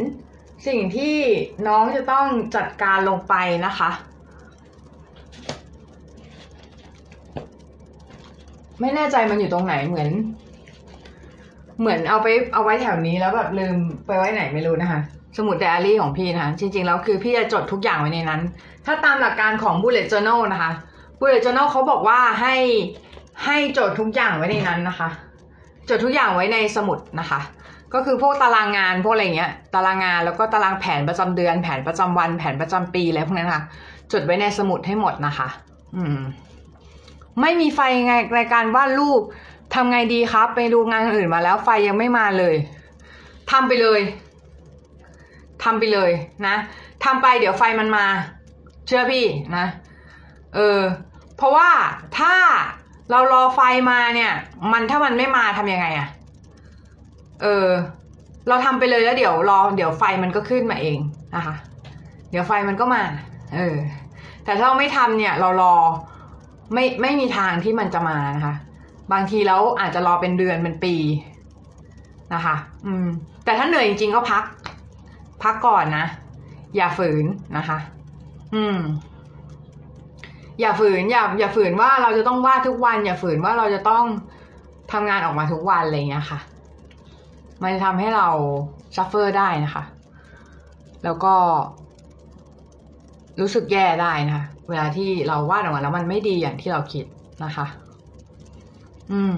[0.67, 1.15] สิ่งที่
[1.67, 3.33] น้องจะต้องจัดการลงไป
[3.65, 3.91] นะคะ
[8.79, 10.09] ไม่แน่ใจมันอยู่ตรงไหนเหมือน
[11.79, 15.01] เหมือนเอาไปเอาไว้แถวนี้แล้วแบบลืมไปไว้ไหนไม่รู้นะคะ
[15.37, 18.41] สมุดไดอารี่ของพี่นะคะ จริงๆแล้วคือพี่จะจดทุกอย่างไว้ในนั้น
[18.85, 20.71] ถ้าตามหลักการของ bullet journal นะคะ
[21.19, 22.55] bullet journal เขาบอกว่าให้
[23.45, 25.09] ให้จดทุกอย่างไว้ในนั้นนะคะ
[25.89, 27.39] จดทุกอย่างไว้ในสมุดนะคะ
[27.93, 33.63] ก็คือพวกตารางงานพวกอะไรเงี้ย ตารางงานแล้วก็ตารางแผนประจำเดือน แผนประจำวัน แผนประจำปีอะไรพวกนั้นค่ะ
[34.11, 35.47] จดไว้ในสมุดให้หมดนะคะ
[35.95, 36.19] อืม
[37.41, 39.21] ไม่มีไฟไงในการวาดรูป
[39.73, 42.55] ทำไงดีครับ ไปดูงานอื่นมาแล้วไฟยังไม่มาเลย
[43.51, 44.01] ทำไปเลย
[45.63, 46.11] ทำไปเลย
[46.47, 46.55] นะ
[47.03, 48.05] ทำไปเดี๋ยวไฟมันมา
[48.87, 49.25] เชื่อพี่
[49.57, 49.65] นะ
[50.55, 50.79] เออ
[51.37, 51.69] เพราะว่า
[52.19, 52.35] ถ้า
[53.11, 53.59] เรารอไฟ
[53.91, 54.31] มาเนี่ย
[54.71, 56.07] มันถ้ามันไม่มาทำยังไงอะ
[57.41, 57.67] เออ
[58.47, 60.99] เราทำไปเลยแล้วเดี๋ยวรอเดี๋ยวไฟมันก็ขึ้นมาเอง
[61.35, 61.55] นะคะ
[62.31, 63.03] เดี๋ยวไฟมันก็มา
[63.55, 63.75] เออ
[64.43, 65.75] แต่ถ้าเราไม่ทำเนี่ย เรารอ
[66.73, 68.55] ไม่ไม่มีทางที่มันจะมานะคะ
[69.11, 70.95] บางทีแล้วอาจจะรอเป็นเดือนเป็นปี
[72.33, 73.07] นะคะ อืม
[73.45, 74.43] แต่ถ้าเหนื่อยจริงๆก็พัก
[75.43, 76.05] พักก่อนนะ
[76.75, 77.25] อย่าฝืน
[77.57, 77.77] นะคะ
[78.55, 78.77] อืม
[80.59, 84.03] อย่าฝืนอย่าอย่าฝืนว่าเราจะต้องวาดทุกวัน อย่าฝืนว่าเราจะต้อง
[84.91, 86.39] ทำงานออกมาทุกวันอะไรเงี้ยค่ะ
[87.61, 88.27] มันจะทำให้เรา
[88.95, 89.83] suffer ได้นะคะ
[91.03, 91.33] แล้วก็
[93.39, 97.05] รู้สึกแย่ได้นะคะเวลาที่เราวาดออกมาแล้วมันไม่ดีอย่างที่เราคิด
[97.43, 97.65] นะคะ
[99.11, 99.35] อืม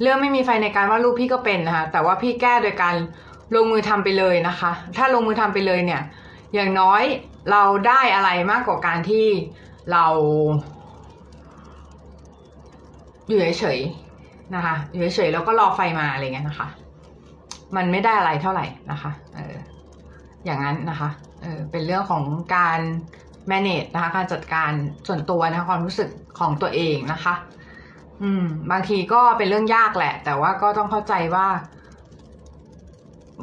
[0.00, 2.94] เรื่องไม่มีไฟในการวาดรูปพี่ก็เป็นนะคะ แต่ว่าพี่แก้โดยการ
[3.54, 6.02] ลงมือทำไปเลยนะคะ ถ้าลงมือทำไปเลยเนี่ย
[6.54, 7.02] อย่างน้อย
[7.50, 9.26] เราได้อะไรมากกว่าการที่
[9.92, 10.06] เรา
[13.28, 16.68] อยู่เฉยๆนะคะ อยู่เฉยๆแล้วก็รอไฟมาอะไรเงี้ยนะคะ
[17.76, 19.54] มันไม่ได้อะไรเท่าไหร่นะคะเออ
[20.44, 21.10] อย่างนั้นนะคะ
[21.42, 22.24] เออเป็นเรื่องของ
[22.56, 22.80] การ
[23.50, 24.70] manage นะคะการจัดการ
[25.08, 27.34] ส่วนตัวนะคะความรู้สึกของตัวเองนะคะ
[28.22, 31.46] อืม บางทีก็เป็นเรื่องยากแหละ แต่ว่าก็ต้องเข้าใจว่า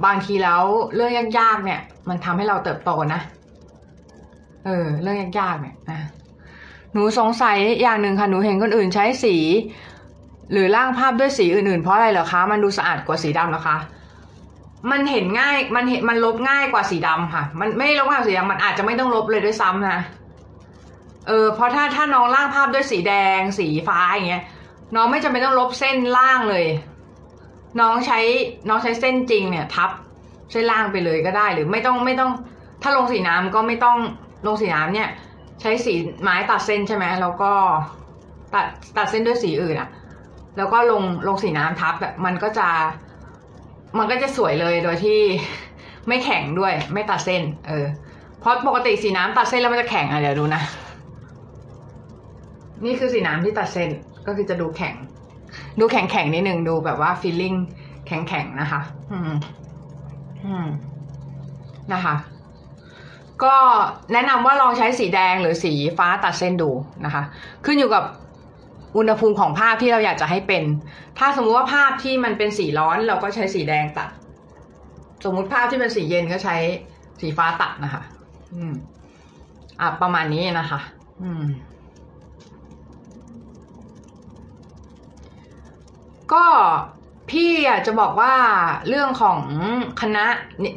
[0.06, 0.64] บางทีแล้ว
[0.96, 3.22] เรื่องยากๆเนี่ย มันทำให้เราเติบโตนะ
[4.66, 6.00] เออ เรื่องยากๆเนี่ยนะ
[6.94, 9.36] หนูสงสัยอย่างหนึ่งค่ะหนูเห็นคนอื่นใช้สี
[10.52, 13.78] หรือร่างภาพด้วยสีอื่นๆ เพราะอะไรเหรอคะ มันดูสะอาดกว่าสีดำเหรอคะ
[14.92, 20.00] มันเห็นง่าย มันเห็นมันลบง่ายกว่าสีดำค่ะ มันไม่ลบง่ายกว่าสีดำมันอาจจะไม่ต้องลบเลยด้วยซ้ำนะ
[21.28, 24.44] เออ เพราะถ้าถ้าน้องร่างภาพด้วยสีแดง สีฟ้าอย่างเงี้ย
[24.96, 26.66] น้องไม่จำเป็นต้องลบเส้นล่างเลย
[27.80, 28.20] น้องใช้
[28.70, 29.90] น้องใช้เส้นจริงเนี่ย ทับ
[30.52, 32.32] เส้นล่างไปเลยก็ได้ หรือไม่ต้องไม่ต้อง
[32.82, 33.98] ถ้าลงสีน้ำก็ไม่ต้อง
[34.48, 35.10] ลงสีน้ำเนี่ย
[35.62, 37.52] ใช้สีไม้ตัดเส้นใช่ไหมแล้วก็
[38.54, 38.66] ตัด
[38.98, 39.90] ตัดเส้นด้วยสีอื่นอะ
[40.58, 42.68] แล้วก็ลงลงสีน้ำทับแบบมันก็จะ
[43.98, 45.20] มันก็จะสวยเลยโดยที่
[46.08, 47.86] ไม่แข็งด้วย ไม่ตัดเส้น เออ
[48.40, 50.62] เพราะปกติสีน้ำตัดเส้นแล้วมันจะแข็งอะเดี๋ยวดูนะ
[52.86, 53.90] นี่คือสีน้ำที่ตัดเส้น
[54.28, 54.96] ก็คือจะดูแข็ง
[55.80, 57.54] ดูแข็งแข็งนิดนึงดูแบบว่าฟีลลิ่ง
[58.08, 59.32] แข็งแข็งนะคะ อืม
[60.46, 60.68] อืม
[61.94, 62.16] นะคะ
[63.44, 63.56] ก็
[64.14, 66.72] แนะนำว่าลองใช้สีแดงหรือสีฟ้าตัดเส้นดู
[67.06, 67.24] นะคะ
[67.66, 68.04] ขึ้นอยู่กับ
[68.98, 70.64] อุณหภูมิของภาพที่เราอยากจะให้เป็น
[71.20, 74.10] ถ้าสมมุติว่าภาพที่มันเป็นสีร้อนเราก็ใช้สีแดงตัด
[75.26, 76.58] สมมุติภาพที่เป็นสีเย็นก็ใช้
[77.22, 78.04] สีฟ้าตัดนะคะ
[78.54, 78.74] อืม
[79.80, 80.80] อะประมาณนี้นะคะ
[81.24, 81.44] อืม
[86.34, 86.46] ก็
[87.30, 88.34] พี่อยากจะบอกว่า
[88.88, 89.40] เรื่องของ
[90.02, 90.26] คณะ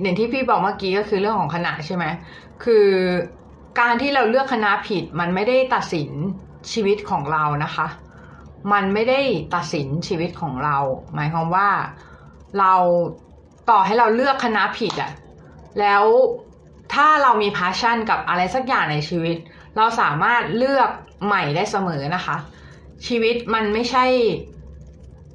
[0.03, 2.05] อย่างที่พี่บอกเมื่อกี้ก็คือเรื่องของคณะใช่ไหม
[2.64, 2.87] คือ
[3.81, 6.11] การที่เราเลือกคณะผิดมันไม่ได้ตัดสิน
[6.72, 7.87] ชีวิตของเรานะคะ
[8.72, 9.20] มันไม่ได้
[9.55, 10.77] ตัดสินชีวิตของเรา
[11.14, 11.68] หมายความว่า
[12.59, 12.72] เรา
[13.70, 15.12] ต่อให้เราเลือกคณะผิดอะ
[15.81, 16.05] แล้ว
[16.94, 19.37] ถ้าเรามีพาชั่นกับอะไรสักอย่างในชีวิต
[19.77, 20.90] เราสามารถเลือก
[21.27, 22.37] ใหม่ได้เสมอนะคะ
[23.07, 24.05] ชีวิตมันไม่ใช่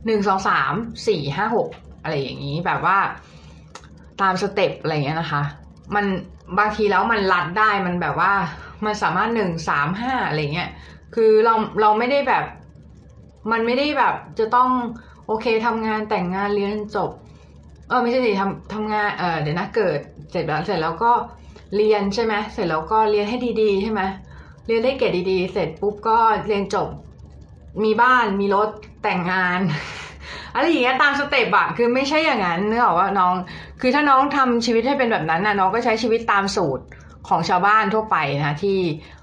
[0.06, 0.74] หนึ่งสองสาม
[1.08, 1.70] สี่ห้าหก
[2.02, 2.98] อะไรอย่างนี้แบบว่า
[4.22, 5.44] ตามสเต็ปอะไรอย่างเงี้ยนะคะ
[5.96, 6.06] มัน
[6.58, 8.34] บางทีแล้วมันลัดได้มันแบบว่า
[8.86, 10.70] มันสามารถหนึ่งสามห้าอะไรเงี้ย
[11.16, 12.46] คือเราเราไม่ได้แบบ
[13.52, 14.70] มันไม่ได้แบบจะต้อง
[15.28, 17.12] โอเคทำงานแต่งงานเรียนจบ
[17.90, 20.00] เออไม่ใช่สิทำทำงานเออเดี๋ยวนะเกิด
[20.32, 21.12] เสร็จแล้วเสร็จแล้วก็
[21.76, 24.02] เรียนใช่ไหมเสร็จแล้วก็เรียนให้ดีๆใช่ไหม
[24.68, 26.90] เรียนได้เกรดดีๆ เสร็จปุ๊บก็เรียนจบ
[27.84, 28.70] มีบ้านมีรถ
[29.04, 29.60] แต่งงาน
[30.54, 33.34] อะไรอย่างเงี้ยตามสเต็ปอะคือไม่ใช่อย่างนั้นเนื้ออกว่าน้อง
[33.82, 36.84] คือถ้าน้องทำชีวิตให้เป็นแบบนั้นนะน้องก็ใช้ชีวิตตามสูตร
[37.28, 38.78] ของชาวบ้านทั่วไปนะที่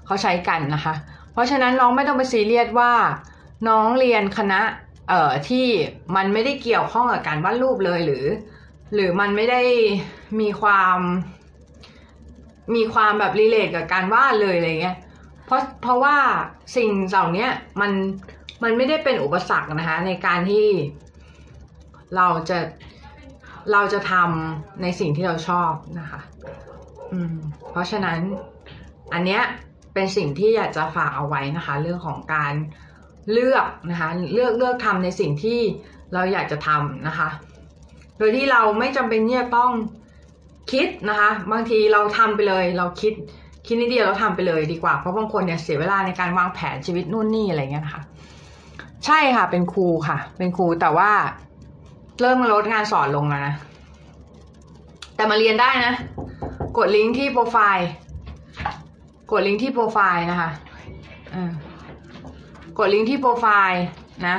[0.05, 0.93] เขาใช้กันนะคะ
[1.33, 2.91] เพราะฉะนั้นน้องไม่ต้องไปซีเรียสว่า
[3.67, 4.59] น้องเรียนคณะ
[5.09, 5.65] เอ่อที่
[6.15, 8.25] มันไม่ได้เกี่ยวข้องกับการวาดรูปเลยหรือ
[8.93, 9.61] หรือมันไม่ได้
[10.39, 10.97] มีความ
[12.75, 14.97] มีความแบบ relate กับการวาดเลยอะไรเงี้ย
[15.45, 16.17] เพราะเพราะว่า
[16.75, 17.47] สิ่งเหล่านี้
[17.81, 17.91] มัน
[18.63, 20.67] มันไม่ได้เป็นอุปสรรคนะคะ ในการที่
[22.15, 22.57] เราจะ
[23.71, 26.19] เราจะทำในสิ่งที่เราชอบนะคะ
[27.13, 27.35] อืม
[27.71, 28.19] เพราะฉะนั้น
[29.13, 29.41] อันเนี้ย
[29.93, 32.53] เป็นสิ่งที่อยากจะฝากเอาไว้นะคะ เรื่องของการ
[33.31, 35.59] เลือกนะคะเลือกเลือกทำในสิ่งที่
[36.13, 37.29] เราอยากจะทำนะคะ
[38.17, 39.71] โดยที่เราไม่จำเป็นที่จะต้อง
[40.71, 43.13] คิดนะคะ บางทีเราทำไปเลย เราคิด
[43.65, 48.03] คิดนิดเดียวเราทำไปเลยดีกว่าเพราะบางคนเนี่ยเสียเวลาในการวางแผนชีวิตนู่นนี่อะไรเงี้ยนะคะ
[49.05, 51.11] ใช่ค่ะ เป็นครูค่ะ เป็นครูแต่ว่า
[52.21, 53.55] เริ่มลดงานสอนลงแล้วนะ
[55.15, 55.93] แต่มาเรียนได้นะ
[56.77, 57.89] กดลิงก์ที่โปรไฟล์
[59.31, 60.49] กดลิงก์ที่โปรไฟล์นะคะ
[61.31, 61.51] เออ
[62.77, 63.85] กดลิงก์ที่โปรไฟล์
[64.27, 64.37] นะ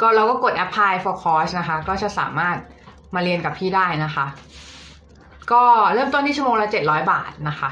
[0.00, 2.56] ก็เราก็กด apply for course นะคะ ก็จะสามารถ
[3.14, 4.26] มาเรียนกับพี่ได้นะคะ
[5.52, 5.62] ก็
[5.94, 7.70] เริ่มต้นที่ชั่วโมงละเจ็ดร้อยบาทนะคะ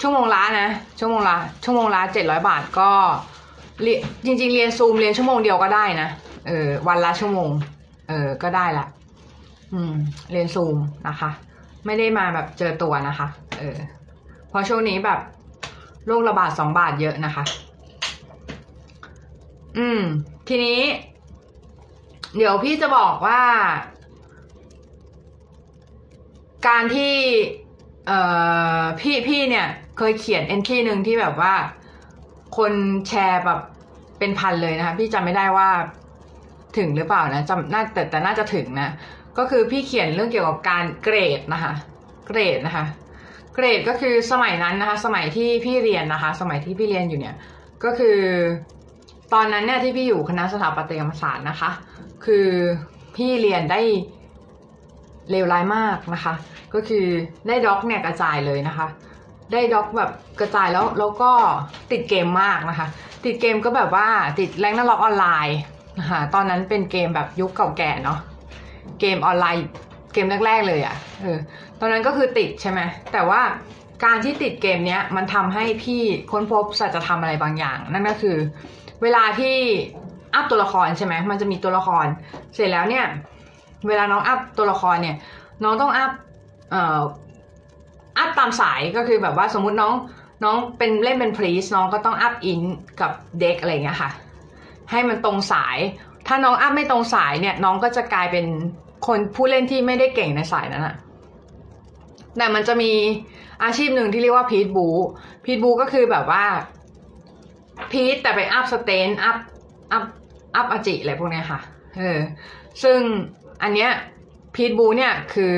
[0.00, 2.90] ชั่วโมงละนะ ชั่วโมงละ ชั่วโมงละเจ็ดร้อยบาทก็
[3.82, 6.08] เรียนจริง ๆ เรียนซูมเรียนชั่วโมงเดียวก็ได้นะ
[6.46, 7.50] เออวันละชั่วโมง
[8.08, 8.86] เออก็ได้ละ
[9.72, 9.94] อืม
[10.32, 10.76] เรียนซูม
[11.08, 11.30] นะคะ
[11.86, 13.26] ไม่ได้มาแบบเจอตัวนะคะ
[13.58, 13.78] เออ
[14.48, 15.20] เพราะช่วงนี้แบบ
[16.06, 17.44] โรคระบาดสองบาทเยอะนะคะ
[19.76, 20.00] อืม
[20.46, 20.78] ทีนี้
[22.36, 23.40] เดี๋ยวพี่จะบอกว่า
[26.66, 27.14] การที่
[28.06, 28.18] เอ่
[28.80, 29.66] อ พี่พี่เนี่ย
[29.98, 31.54] เคยเขียนเอนที่หนึ่งที่แบบว่า
[32.56, 32.72] คน
[33.08, 33.60] แชร์แบบ
[34.18, 35.68] เป็นพันเลยนะคะ พี่จำไม่ได้ว่า
[36.78, 38.90] ถึงหรือเปล่านะจำน่าแต่แต่น่าจะถึงนะ
[39.38, 41.72] ก็คือพี่เขียนเรื่องเกี่ยวกับการเกรดนะคะ
[42.26, 42.84] เกรดนะคะ
[43.54, 47.36] เกรดก็คือสมัยนั้นนะคะ สมัยที่พี่เรียนนะคะ สมัยที่พี่เรียนอยู่เนี่ย
[47.84, 48.18] ก็คือ
[49.32, 51.70] ตอนนั้นเนี่ยที่พี่อยู่คณะสถาปัตยกรรมศาสตร์นะคะ
[52.24, 52.48] คือ
[53.16, 53.80] พี่เรียนได้
[55.30, 56.34] เลวร้ายมากนะคะ
[56.74, 57.06] ก็คือ
[57.48, 58.86] ได้ dog เนี่ยกระจายเลยนะคะ
[59.52, 61.30] ได้ dog แบบกระจายแล้วแล้วก็
[61.92, 62.86] ติดเกมมากนะคะ
[63.24, 65.58] ติดเกมก็แบบว่าติด Ragnarok ออนไลน์
[65.98, 68.18] นะคะตอนนั้นเป็นเกมแบบยุคเก่าแก่เนาะ
[69.00, 69.64] เกมออนไลน์
[70.12, 71.38] เกมแรกๆเลยอะ่ะเออ
[71.80, 72.80] ตอนนั้นก็คือติดใช่ไหม
[73.12, 73.40] แต่ว่า
[74.04, 78.36] การที่ติดเกมเนี้ยมันทำให้พี่ค้นพบสัจธรรมอะไรบางอย่าง นั่นก็คือ
[79.02, 79.56] เวลาที่
[80.34, 82.06] up ตัวละครใช่ไหมมันจะมีตัวละคร
[82.54, 83.06] เสร็จแล้วเนี่ย
[83.88, 85.16] เวลาน้อง up ตัวละครเนี่ย
[85.64, 86.10] น้องต้อง up
[86.70, 87.00] เอ่อ
[88.18, 89.94] up ตามสายก็คือแบบว่าสมมุติน้อง
[90.44, 92.60] น้องเป็นเล่นเป็น priest น้องก็ต้อง up INT
[93.00, 94.10] กับ DEX อะไรเงี้ยค่ะ
[94.90, 95.78] ให้มันตรงสาย
[96.26, 98.46] ถ้าน้อง up ไม่ตรงสายเนี่ย น้องก็จะกลายเป็น
[99.06, 100.96] คนผู้เล่นที่ไม่ได้เก่งในสายนั้นอะ
[102.36, 102.92] แต่มันจะมี
[103.64, 106.44] อาชีพหนึ่งที่เรียกว่า priest บู๊ priest บู๊ก็คือแบบว่า
[107.92, 109.36] priest แต่ไป up STR up
[109.92, 110.04] up
[110.56, 111.60] up AGI อะไรพวกเนี้ยค่ะ
[111.98, 112.18] เออ
[112.82, 112.98] ซึ่ง
[113.62, 113.90] อันเนี้ย
[114.54, 115.54] priest บู๊เนี่ยคือ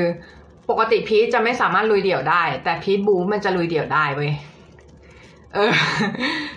[0.69, 4.31] ปกติ priest จะไม่สามารถลุยเดี่ยวได้ แต่ priest บู๊มันจะลุยเดี่ยวได้เว้ย
[5.53, 5.71] เออ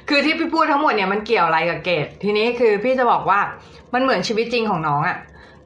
[0.08, 3.40] คือที่พี่พูดทั้งหมดเนี่ยมันเกี่ยวอะไรกับเกรดทีนี้คือพี่จะบอกว่า
[3.94, 5.18] มันเหมือนชีวิตจริงของน้องอะ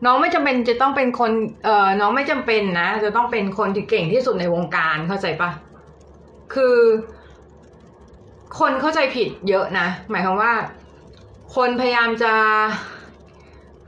[0.07, 1.31] น้องไม่จำเป็นจะต้องเป็นคน
[1.65, 5.51] เอ่อ น้องไม่จำเป็นนะ จะต้องเป็นคนที่เก่งที่สุดในวงการเข้าใจปะ
[6.55, 6.77] คือ
[8.59, 10.53] คนเข้าใจผิดเยอะนะ หมายความว่า
[11.57, 12.33] คนพยายามจะ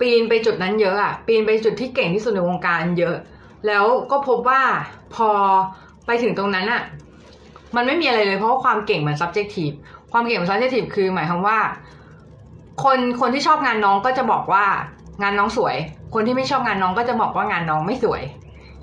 [0.01, 3.17] ปีนไปจุดนั้นเยอะอะปีนไปจุดที่เก่งที่สุดในวงการเยอะ
[3.67, 4.63] แล้วก็พบว่า
[5.15, 5.31] พอ
[6.07, 6.83] ไปถึงตรงนั้นอะ
[7.77, 9.75] มันไม่มีอะไรเลยเพราะว่าความเก่งมัน subjective
[10.13, 11.59] ความเก่งมัน subjective คือหมายความว่า
[12.85, 14.65] คนคนที่ชอบงานน้องก็จะบอกว่า
[15.23, 15.77] งานน้องสวย
[16.15, 18.23] คนที่ไม่ชอบงานน้องก็จะบอกว่างานน้องไม่สวย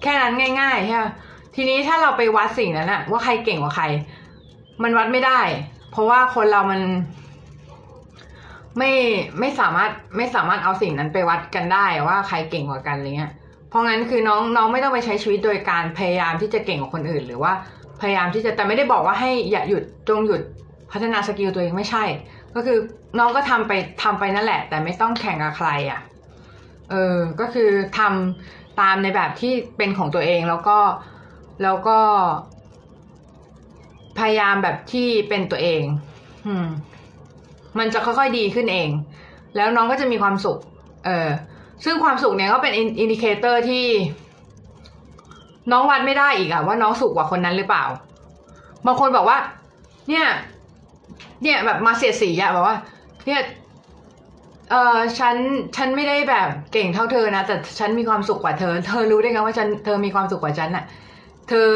[0.02, 1.04] แค่นั้นง่ายๆใช่ไหม
[1.56, 3.86] ทีนี้ถ้าเราไปวัดสิ่งนั้นอะว่าใครเก่งกว่าใคร
[4.84, 5.40] มันวัดไม่ได้
[5.92, 6.82] เพราะว่าคนเรามัน
[8.78, 8.92] ไม่
[9.40, 13.34] ไม่สามารถไม่สามารถเอาสิ่งนั้นไปวัดกันได้ว่าใครเก่งกว่ากันอะไรเงี้ย
[13.70, 17.54] เพราะงั้นคือน้องน้องไม่ต้องไปใช้ชีวิตโดยการพยายามที่จะเก่งกว่าคนอื่น หรือว่า
[18.02, 20.42] พยายามที่จะแต่ไม่ได้บอกว่าให้อย่าหยุดจงหยุด
[20.92, 22.04] พัฒนา skill ตัวเองไม่ใช่
[22.56, 22.78] ก็คือ
[23.20, 23.72] น้องก็ทำไป
[24.04, 26.02] ทำไปนั่นแหละ แต่ไม่ต้องแข่งกับใครอะ
[26.90, 30.78] เออก็คือทำตามในแบบที่เป็นของตัวเองแล้วก็
[31.64, 32.00] แล้วก็
[34.20, 35.84] พยายามแบบที่เป็นตัวเอง
[36.48, 36.68] อืม
[37.80, 38.90] มันจะค่อยๆดีขึ้นเอง
[39.56, 40.58] แล้วน้องก็จะมีความสุข
[41.06, 41.30] เออ
[41.86, 43.86] ซึ่งความสุขเนี่ยก็เป็น indicator ที่
[45.72, 47.86] น้องวัดไม่ได้อีกอะว่าน้องสุขกว่าคนนั้นหรือเปล่า
[48.86, 49.38] บางคนบอกว่า
[50.10, 50.26] เนี่ย
[51.44, 52.76] เนี่ยแบบมาเสียดสีอะแบบว่า
[53.28, 53.42] เนี่ย
[54.70, 55.36] เออฉัน
[55.78, 60.86] ฉันไม่ได้แบบเก่งเท่าเธอนะ แต่ฉันมีความสุขกว่าเธอ เธอรู้ได้ไงว่าฉัน เธอมีความสุขกว่าฉันอะ
[61.48, 61.68] เธอ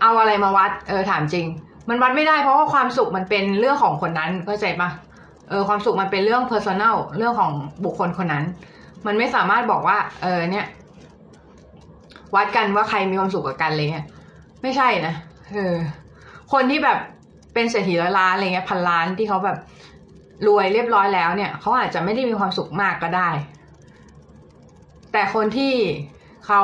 [0.00, 1.46] เอาอะไรมาวัดเออถามจริง
[1.88, 4.90] มันวัดไม่ได้เพราะว่าความสุขมันเป็นเรื่องของคนนั้นเข้าใจปะ
[5.48, 7.52] เออความสุขมันเป็นเรื่อง personal เรื่องของ
[7.84, 8.44] บุคคลคนนั้น
[9.06, 10.66] มันไม่สามารถบอกว่า เออเนี่ย
[12.34, 14.06] วัดกันว่าใครมีความสุขกับกันอะไรเงี้ย
[14.62, 15.14] ไม่ใช่นะ
[15.54, 15.76] เออ
[16.52, 16.98] คนที่แบบ
[17.54, 19.58] เป็นเศรษฐีร้อยล้านอะไรเงี้ยพันล้านที่เขาแบบ
[20.46, 23.30] รวยเรียบร้อยแล้วเนี่ยเขาอาจจะไม่ได้มีความสุขมากก็ได้
[25.12, 25.72] แต่คนที่
[26.46, 26.62] เขา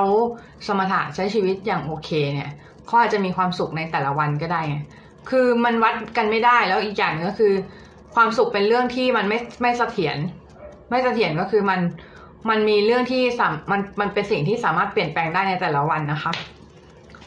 [0.67, 2.51] สมถะใช้ชีวิตอย่างโอเคเนี่ย
[2.91, 4.77] เขาอาจจะมีความสุขในแต่ละวันก็ได้ไง
[5.31, 7.53] คือมันวัดกันไม่ได้แล้วอีกอย่างนึงก็คือ
[8.15, 10.17] ความสุขเป็นเรื่องที่มันไม่ไม่เสถียร
[10.91, 11.81] ไม่เสถียรก็คือมัน
[12.49, 16.33] มันมีเรื่องที่สามมันมันเป็นสิ่งที่สามารถเปลี่ยนแปลงได้ในแต่ละวันนะคะ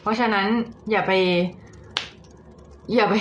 [0.00, 0.46] เพราะฉะนั้น
[0.90, 1.12] อย่าไป
[2.94, 3.14] อย่าไป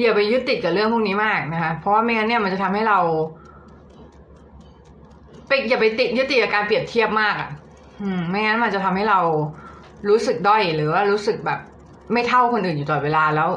[0.00, 2.98] อย่าไปยึดติดกับเรื่องพวกนี้มากนะคะ เพราะว่าไม่งั้นเนี่ยมันจะทำให้เรา
[5.46, 7.50] ไปอย่าไปติดยึดติดกับการเปรียบเทียบมากอะ่ะ
[8.02, 9.20] อืม ไม่งั้นมันจะทำให้เรา
[10.08, 11.60] รู้สึกด้อยหรือว่ารู้สึกแบบ
[12.12, 13.50] ไม่เท่าคนอื่นอยู่ตลอดเวลาแล้ว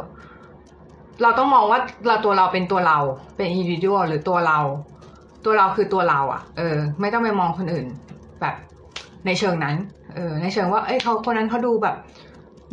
[1.21, 2.97] เราต้องมองว่าเราตัวเราเป็นตัวเรา
[3.37, 4.59] เป็นอินดิวิวหรือตัวเรา
[5.45, 7.85] ตัวเราคือตัวเราอะ่ะ เออ ไม่ต้องไปมองคนอื่น
[8.41, 8.55] แบบ
[9.25, 9.75] ในเชิงนั้น
[10.15, 11.95] เออ ในเชิงว่า เอ้ยเขาคนนั้นเขาดูแบบ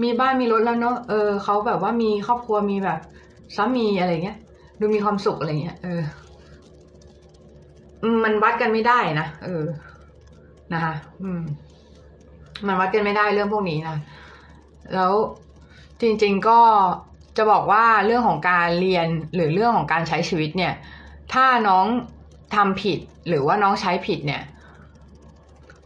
[0.02, 3.00] มีบ้านมีรถแล้วเนอะเออเขาแบบว่ามีครอบครัวมีแบบ
[3.56, 4.38] สามีอะไรเงี้ย
[4.80, 6.02] ดูมีความสุขอะไรเงี้ย เออ
[8.24, 9.64] มันวัดกันไม่ได้นะ เออ
[10.72, 11.42] นะคะ อืม
[12.66, 13.96] มันวัดกันไม่ได้เรื่องพวกนี้นะ
[14.94, 15.12] แล้ว
[16.00, 16.58] จริง ๆก็
[17.36, 20.74] จะบอกว่าเรื่องของการเรียนหรือเรื่องของการใช้ชีวิตเนี่ย
[21.32, 21.86] ถ้าน้อง
[22.54, 24.42] ทำผิดหรือว่าน้องใช้ผิดเนี่ย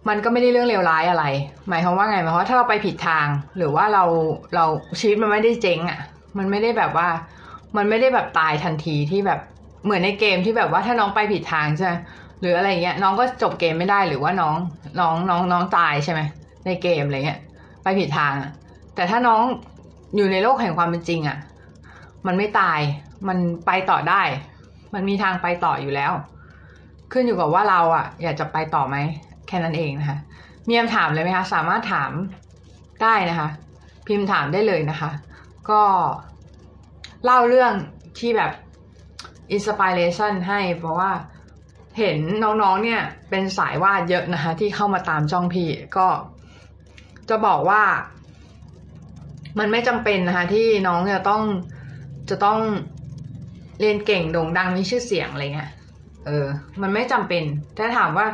[0.09, 1.25] มันก็ไม่ได้เรื่องเลวร้ายอะไร
[1.69, 3.27] หมายความว่าไงหมายความว่าถ้าเราไปผิดทาง
[3.57, 4.05] หรือว่าเรา
[4.55, 4.65] เรา
[5.01, 6.01] ชีวิตมันไม่ได้เจ๊งอะ่ะ
[6.39, 7.09] มันไม่ได้แบบว่า
[7.77, 9.41] มันไม่ได้แบบตายทันทีที่แบบ
[9.85, 11.95] เหมือนในเกมที่แบบว่าถ้าน้องไปผิดทางใช่ไหม
[12.41, 14.57] หรืออะไรเงี้ยน้องก็จบเกมไม่ได้หรือว่าน้อง
[15.01, 16.21] น้องน้องน้องตายใช่ไหม
[16.69, 17.41] ในเกมอะไรเงี้ย
[17.83, 18.53] ไปผิดทางอะ
[18.95, 19.43] แต่ถ้าน้อง
[20.17, 21.39] อยู่ในโลกแห่งความเป็นจริงอะ่ะ
[22.27, 22.81] มันไม่ตาย
[23.29, 24.23] มันไปต่อได้
[24.95, 26.13] มันมีทางไปต่ออยู่แล้ว
[27.13, 28.97] ขึ้นอยู่กับว่าเราอะ่ะ อยากจะไปต่อไหม
[29.49, 30.19] แค่นั้นเองนะคะ
[30.69, 32.11] มีคำถามเลยไหมคะ สามารถถาม
[33.03, 33.49] ได้นะคะ
[34.07, 35.11] พิมพ์ถามได้เลยนะคะ
[35.71, 35.83] ก็
[37.25, 37.73] เล่าเรื่อง
[38.19, 38.53] ที่แบบ
[39.53, 41.11] อินสปิเรชันให้ เพราะว่า
[41.99, 46.07] เห็นน้องๆเนี่ยเป็นสายวาดเยอะนะคะ ที่เข้ามาตามจ้องพี่ก็
[47.31, 47.83] จะบอกว่า
[49.59, 51.43] มันไม่จำเป็นนะคะ ที่น้องจะต้อง
[52.31, 52.59] จะต้อง
[53.81, 55.71] เรียนเก่งโด่งดังมีชื่อเสียงอะไรเงี้ย
[56.27, 56.47] เออ
[56.83, 57.45] มันไม่จำเป็น
[57.77, 58.27] ถ้าถามว่า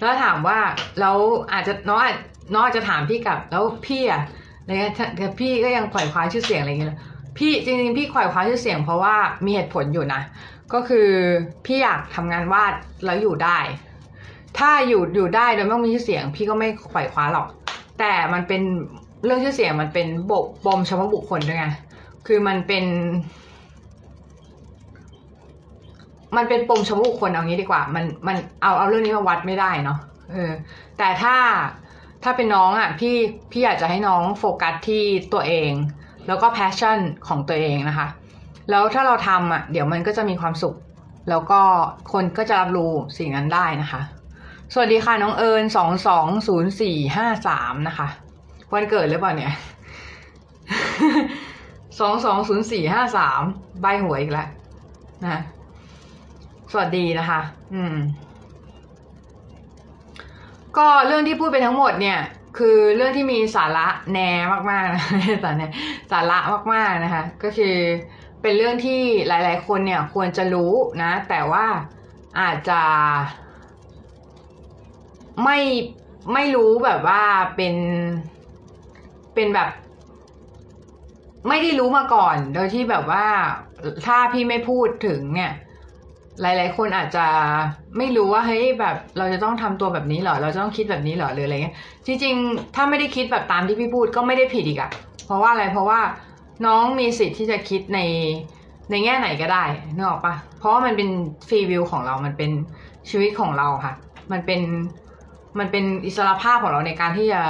[0.00, 0.58] แล้วถามว่า
[1.00, 1.16] แล้ว
[1.52, 2.16] อาจจะน้องอาจ
[2.52, 4.22] น้องอาจจะถามพี่กลับ แล้วพี่อะ
[4.60, 6.98] อะไรเงี้ยแต่พี่ก็ยังขวายคว้าชื่อเสียงอะไรเงี้ย
[7.38, 10.20] พี่จริงๆพี่ขวายคว้าชื่อเสียงเพราะว่ามีเหตุผลอยู่นะ
[10.72, 11.08] ก็คือ
[11.66, 12.72] พี่อยากทำงานวาด
[13.04, 13.58] แล้วอยู่ได้
[14.58, 17.48] ถ้าอยู่อยู่ได้โดยไม่ต้องมีชื่อเสียง พี่ก็ไม่ขวายคว้าหรอก
[17.98, 18.62] แต่มันเป็น
[19.24, 21.66] เรื่องชื่อเสียงมันเป็นบกปมเฉพาะบุคคลด้วยไง
[22.26, 22.84] คือมันเป็น
[26.36, 29.98] มันเป็นปมเฉพาะบุคคลเอางี้ดีกว่า มันมันเอาเอาเรื่องนี้มาวัดไม่ได้เนาะ
[30.32, 30.52] เออ
[30.98, 31.36] แต่ถ้า
[32.24, 33.14] ถ้าเป็นน้องอะพี่
[33.50, 35.72] พี่อยากจะให้น้องโฟกัสที่ตัวเอง
[36.26, 38.08] แล้วก็แพชชั่นของตัวเองนะคะ
[38.70, 40.74] แล้วถ้าเราทำอะ เดี๋ยวมันก็จะมีความสุข
[41.28, 41.60] แล้วก็
[42.12, 44.00] คนก็จะรับรู้สิ่งนั้นได้นะคะ
[44.72, 48.08] สวัสดีค่ะ น้องเอิญสองสองศูนย์สี่ห้าสามนะคะ
[48.72, 49.54] วันเกิดหรือเปล่าเนี่ย
[51.98, 53.40] สองสองศูนย์สี่ห้าสาม
[53.80, 54.48] ใบหวยอีกแล้ว
[55.24, 55.40] นะ
[56.72, 57.40] สวัสดีนะคะ
[57.74, 57.96] อืม
[60.76, 62.18] ก็เรื่องที่พูดไปทั้งหมดเนี่ย
[62.58, 64.30] คือเรื่องที่มีสาระแน่
[64.70, 65.04] มากๆนะ
[65.44, 65.68] สาระ
[66.12, 66.38] สาระ
[66.74, 67.76] มากๆนะคะ ก็คือ
[68.42, 71.66] เป็นเรื่องที่หลาย ๆ คนเนี่ย ควรจะรู้นะ แต่ว่า
[72.40, 72.82] อาจจะ
[75.44, 75.58] ไม่
[76.32, 77.22] ไม่รู้แบบว่า
[77.56, 77.74] เป็น
[79.34, 79.70] เป็นแบบ
[81.48, 83.24] ไม่ได้รู้มาก่อน โดยที่แบบว่า
[84.06, 85.52] ถ้าพี่ไม่พูดถึงเนี่ย
[86.42, 87.26] หลาย ๆ คนอาจจะ
[87.98, 94.90] ไม่รู้ว่าเฮ้ยแบบเราจะต้องทำตัวแบบนี้หรอ เราจะต้องคิดแบบนี้หรอหรืออะไรเงี้ยจริง ๆ ถ้าไม่ได้คิดแบบตามที่พี่พูดก็ไม่ได้ผิดอีกอะ
[95.26, 96.00] เพราะว่าอะไรเพราะว่า
[96.66, 98.00] น้องมีสิทธิ์ที่จะคิดใน
[98.90, 101.08] ในแง่ไหนก็ได้นึกออกปะเพราะว่ามันเป็น
[101.48, 102.50] ฟรีวิวของเรา มันเป็น
[103.10, 103.94] ชีวิตของเราค่ะ
[104.32, 104.60] มันเป็น
[105.58, 107.42] มันเป็นอิสระภาพของเราในการที่จะ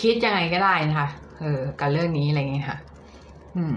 [0.00, 1.08] คิดยังไงก็ได้นะคะ
[1.40, 2.78] เออกับเรื่องนี้อะไรเงี้ยค่ะ
[3.56, 3.76] อืม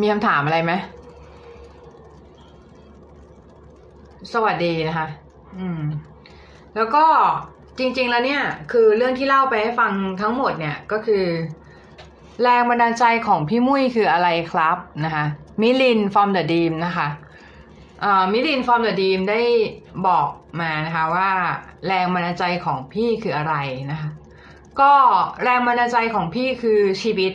[0.00, 0.72] มีคำถามอะไรไหม
[4.32, 5.06] สวัสดีนะคะ
[5.58, 5.82] อืม
[6.76, 7.04] แล้วก็
[7.78, 11.24] จริง ๆ แล้วเนี่ย คือเรื่องที่เล่าไปให้ฟังทั้งหมดเนี่ยก็คือ
[12.42, 15.24] แรงบันดาลใจของพี่มุ้ยคืออะไรครับนะคะ
[15.60, 17.08] มิลิน from the dream นะคะ
[18.32, 19.40] มิลิน from the dream ได้
[20.06, 20.28] บอก
[20.60, 21.30] มานะคะว่า
[21.86, 23.54] แรงบันดาลใจของพี่คืออะไร
[23.90, 24.10] นะคะ
[24.80, 24.92] ก็
[25.42, 27.32] แรงบันดาลใจของพี่คือชีวิต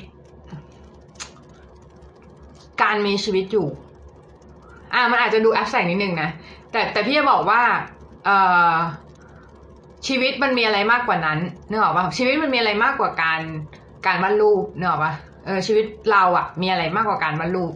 [2.82, 3.68] การมีชีวิตอยู่
[4.94, 6.30] อ่ามันอาจจะดูแอบแสงนิดนึงนะ
[6.72, 7.62] แต่แต่พี่จะบอกว่า
[8.26, 8.38] เอ่
[8.72, 8.74] อ
[10.08, 11.40] ชีวิตมันมีอะไรมากกว่านั้น
[11.70, 13.42] นึกออกปะชีวิตมันมีอะไรมากกว่าการ
[14.06, 15.14] การวาดรูปนึกออกปะ
[15.46, 17.74] เออชีวิตเราอะมีอะไรมากกว่าการวาดรูป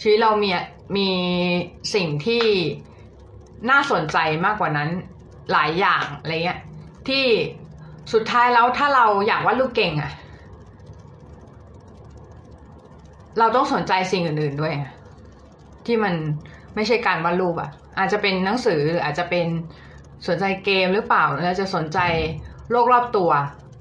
[0.00, 0.50] ชีวิตเรามี
[0.96, 1.10] มี
[1.94, 2.44] สิ่งที่
[3.70, 4.90] น่าสนใจมากกว่านั้น
[5.52, 6.60] หลายอย่างอะไรเงี้ย
[7.08, 7.24] ที่
[8.12, 10.12] สุดท้ายแล้วถ้าเราอยากวาดรูปเก่งอะ
[13.38, 14.74] เราต้องสนใจสิ่งอื่น ๆด้วย
[15.86, 16.14] ที่มัน
[16.74, 19.46] ไม่ใช่การวาดรูปอะอาจจะเป็นหนังสือหรืออาจจะเป็น
[20.28, 21.98] สนใจเกมหรือเปล่าเราจะสนใจ
[22.70, 23.30] โลกรอบตัว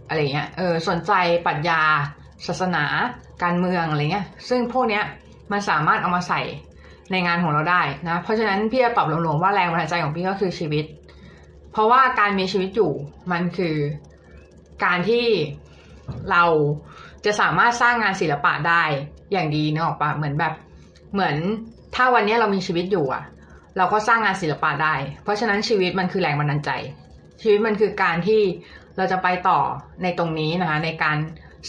[0.07, 1.13] อะไรเงี้ยเออสนใจ
[1.45, 1.81] ปรัชญา
[2.47, 2.83] ศาสนา
[3.43, 5.03] การเมืองอะไรเงี้ยซึ่งพวกเนี้ย
[5.51, 6.41] มันสามารถเอามาใส่
[7.11, 10.85] ในงานของเราได้นะ เพราะฉะนั้นพี่จะตอบรวมๆว่าแรงบันดาลใจของพี่ก็คือชีวิต
[11.71, 12.91] เพราะว่าการมีชีวิตอยู่
[13.31, 13.75] มันคือ
[14.85, 15.25] การที่
[16.31, 16.43] เรา
[17.25, 18.83] จะสามารถสร้างงานศิลปะได้
[19.31, 20.53] อย่างดีเนะออกปะเหมือนแบบ
[21.13, 21.35] เหมือน
[21.95, 23.23] ถ้าวันนี้เรามีชีวิตอยู่อะ
[23.77, 26.71] เราก็สร้างงานศิลปะได้ เพราะฉะนั้นชีวิตมันคือแรงบันดาลใจ
[27.41, 28.41] ชีวิตมันคือการที่
[28.97, 29.59] เราจะไปต่อ
[30.03, 31.17] ในตรงนี้นะคะในการ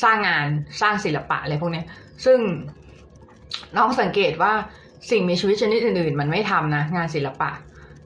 [0.02, 0.46] สร้างงาน
[0.80, 1.82] สร้างศิลปะอะไรพวกนี้
[2.24, 2.38] ซึ่ง
[3.76, 4.52] น้องสังเกตว่า
[5.10, 7.50] สิ่งมีชีวิตชนิดอื่นๆ มันไม่ทำนะ งานศิลปะ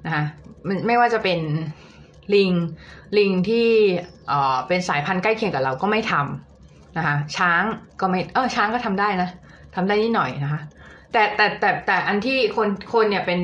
[0.07, 0.24] นะคะ
[0.68, 1.40] มันไม่ว่าจะเป็น
[2.34, 2.53] ลิง
[3.18, 3.68] ลิงที่
[4.28, 7.62] เอ่อเป็นสายพันธุ์ใกล้เคียงกับเราก็ไม่ทำนะคะช้าง
[8.01, 9.28] ก็ไม่เออช้างก็ทำได้นะ
[9.74, 10.61] ทำได้นิดหน่อยนะคะ
[11.12, 13.40] แต่แต่แต่แต่อันที่คนคนเนี่ยเป็น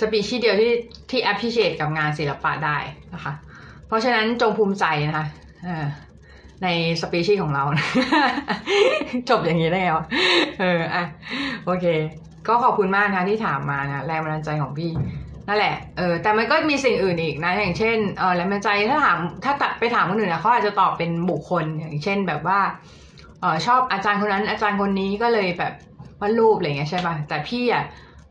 [0.00, 0.72] สปีชีส์เดียวที่
[1.10, 2.78] ที่ appreciate กับงานศิลปะได้
[3.14, 3.32] นะคะ
[3.86, 5.26] เพราะฉะนั้นจงภูมิใจนะคะ
[6.62, 6.68] ใน
[7.00, 7.64] สปีชีส์ของเรา
[9.30, 10.06] จบอย่างนี้ได้ไงวะ
[10.60, 11.04] เอออะ
[11.64, 11.86] โอเค
[12.46, 14.90] ก็ขอบคุณมากนะที่ถามมานะแรงบันดาลใจของพี่
[15.48, 22.60] นั่นแหละเออแต่มันก็มีสิ่งอื่นอีกนะอย่างเช่นเออแรงบันดาลใจถ้าถามถ้าตัดไปถามคนอื่นนะเขาอาจจะตอบเป็นบุคคลอย่างเช่นแบบว่า
[23.40, 25.72] เออชอบอาจารย์คนนั้นอาจารย์คนนี้ก็เลยแบบ
[26.20, 27.84] วาดรูปอะไรเงี้ยใช่ป่ะแต่พี่อะ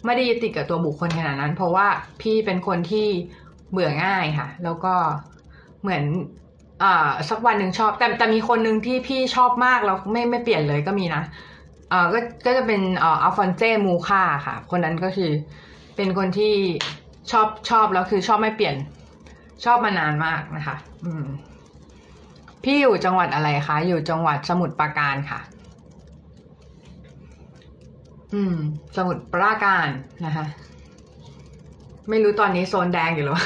[0.06, 1.88] ไม่ได้ยึดติดกับตัวบุคคลขนาดนั้น เพราะว่า
[2.22, 3.08] พี่เป็นคนที่
[3.72, 4.94] เบื่อง่ายค่ะ แล้วก็
[5.82, 6.04] เหมือน
[6.84, 11.24] อ่าสักวันหนึ่งชอบ แต่แต่มีคนหนึ่งที่พี่ชอบมากแล้วไม่ไม่เปลี่ยนเลยก็มีนะ
[11.90, 15.32] เอ่าก็ก็จะเป็นเอ่ออัลฟอนเซมูคาค่ะ คนนั้นก็คือ
[15.96, 16.54] เป็นคนที่
[17.32, 18.76] ชอบชอบแล้วคือชอบไม่เปลี่ยน
[19.66, 20.76] ชอบมานานมากนะคะ
[21.06, 21.26] อืม
[22.64, 25.40] พี่อยู่จังหวัดอะไรคะ อยู่จังหวัดสมุทรปราการค่ะ
[28.34, 28.56] อืม
[28.98, 29.88] สมุทรปราการ
[30.26, 30.46] นะคะ
[32.10, 33.40] ไม่รู้ตอนนี้โซนแดงอยู่หรอ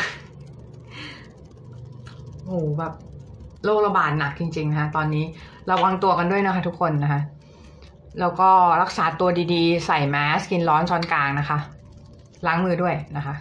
[2.46, 2.94] โอ้โหแบบ
[3.64, 5.24] โรคระบาดหนักจริงๆนะคะตอนนี้
[5.72, 7.22] ระวังตัวกันด้วยนะคะทุกคนนะคะ
[8.20, 8.50] แล้วก็
[8.82, 11.60] รักษาตัวดีๆ ใส่แมสกินร้อนช้อนกลางนะคะ
[12.46, 13.36] ล้างมือด้วยนะคะ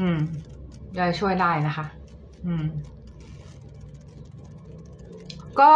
[0.00, 0.18] อืม
[0.96, 1.84] จะช่วยได้นะคะ
[2.46, 2.64] อืม
[5.60, 5.72] ก็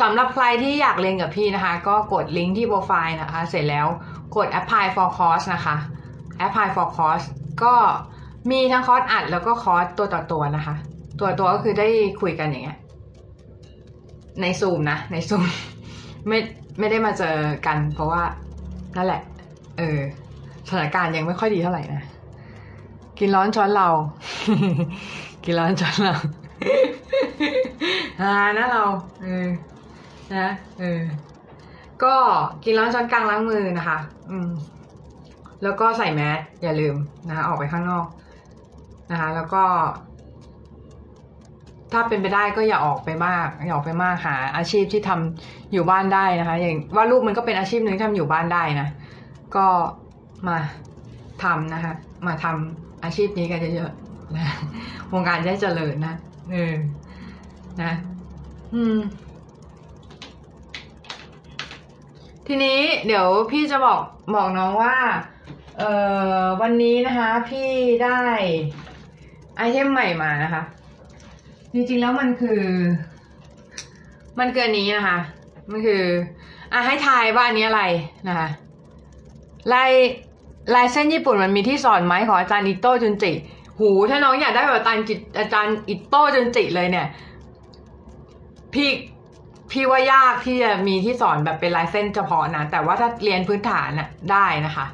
[0.00, 3.86] สำหรับใครที่อยากเรียนกับพี่นะคะ ก็กดลิงก์ที่โปรไฟล์นะคะ เสร็จแล้ว
[4.36, 5.76] กด apply for course นะคะ
[6.46, 7.24] apply for course
[7.62, 7.74] ก็
[8.50, 10.74] มีทั้งคอร์สอัดแล้วก็คอร์สตัวต่อตัวนะคะ
[11.20, 11.88] ตัวตัวก็คือได้
[12.20, 12.78] คุยกันอย่างเงี้ย
[14.40, 15.46] ในซูมนะ ในซูม
[16.28, 16.38] ไม่
[16.78, 18.22] ไม่ได้มาเจอกัน เพราะว่า
[18.96, 19.22] นั่นแหละ
[19.78, 19.98] เออ
[20.66, 22.02] สถานการณ์ยังไม่ค่อยดีเท่าไหร่นะ
[23.18, 23.88] กินร้อนช้อนเรา
[25.44, 26.14] กินร้อนช้อนเรา
[28.20, 28.84] อ่านะเรา
[29.22, 29.48] เออ
[30.34, 30.48] นะ
[30.80, 31.00] เออ
[32.02, 32.14] ก็
[32.64, 33.98] กินร้อนช้อนกลางล้างมือนะคะ
[34.30, 34.48] อืม
[35.62, 36.96] แล้วก็ใส่แมสอย่าลืม
[37.28, 38.06] นะคะออกไปข้างนอก
[39.10, 39.64] นะคะ แล้วก็
[41.92, 48.88] ถ้าเป็นไปได้ก็อย่าออกไปมากอย่าออกไปมากหา อาชีพที่ทำอยู่บ้านได้นะคะ อย่างว่าลูกมันก็เป็นอาชีพหนึ่งที่ทำอยู่บ้านได้นะ
[49.56, 49.66] ก็
[50.48, 50.56] มา
[51.42, 51.94] ทำนะคะ
[52.26, 54.46] มาทำอาชีพนี้กันเยอะๆนะ
[55.12, 56.14] วงการจะเจริญนะ
[56.52, 56.74] เออ
[57.82, 57.92] นะ
[58.74, 58.98] อืม
[62.46, 64.00] ทีนี้เดี๋ยวพี่จะบอก
[64.34, 64.96] บอกน้องว่า
[65.78, 65.92] เอ่
[66.42, 67.68] อวันนี้นะคะ พี่
[68.04, 68.20] ได้
[69.56, 70.62] ไอเทมใหม่มานะคะ
[71.76, 72.60] จริงๆแล้วมันคือ
[74.38, 75.18] มันเกินนี้นะคะ
[75.70, 76.02] มันคือ
[76.72, 77.82] อะให้ทายว่าอันนี้อะไร
[78.28, 78.48] นะคะ
[79.72, 79.90] ลาย
[80.74, 83.32] ลายเส้นญี่ปุ่นมันมีที่สอนไหมของอาจารย์อิโต้จุนจิ
[83.78, 87.06] หูถ้าน้องอยากได้แบบอาจารย์จิอาจารย์อิโต้จุนจิเลยเนี่ย
[88.74, 88.90] พี่
[89.70, 94.86] พี่ว่ายากที่จะมีที่สอนแบบเป็นลายเส้นเฉพาะนะ แต่ว่าถ้าเรียนพื้นฐานน่ะได้นะคะ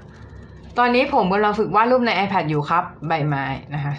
[0.78, 3.94] ตอนนี้ผมกำลังฝึกวาดรูปใน iPad อยู่ครับ ใบไม้นะคะ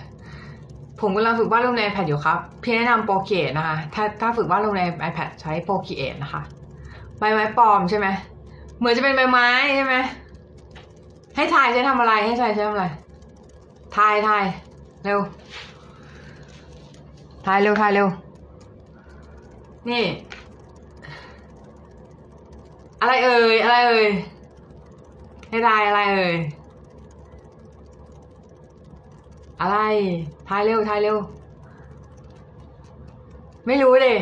[1.05, 6.41] ผมกำลังฝึกวาดรูปใน iPad อยู่ครับ พี่แนะนำโปรเกตนะคะ ถ้าถ้าฝึกวาดรูปใน iPad ใช้โปรเกตนะคะ
[7.19, 8.07] ใบไม้ปลอมใช่ไหม
[8.77, 9.95] เหมือนจะเป็นใบไม้ใช่ไหม
[11.35, 12.85] ให้ทายใช้ทำอะไร ให้ทายใช้ทำอะไร
[13.97, 14.43] ทายทาย
[15.03, 15.19] เร็ว
[17.45, 18.07] ทายเร็วทายเร็ว
[19.89, 20.05] นี่
[23.01, 24.09] อะไรเอ่ย อะไรเอ่ย
[25.49, 26.35] ให้ทายอะไรเอ่ย
[29.61, 29.77] อะไร
[30.47, 31.17] ทายเร็ว ทายเร็ว
[33.67, 34.17] ไม่รู้เลย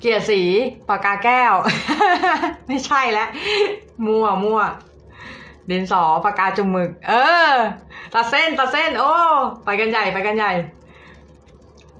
[0.00, 0.40] เกียรสี
[0.88, 1.54] ปากกาแก้ว
[2.68, 3.28] ไม่ใช่แล้ว
[4.06, 4.60] มั่ว มั่ว
[5.70, 7.12] ดินสอ ปากกาจุ่มหมึก เอ
[7.50, 7.52] อ
[8.14, 9.12] ตัดเส้น ตัดเส้น โอ้
[9.64, 10.52] ไปกันใหญ่ ไปกันใหญ่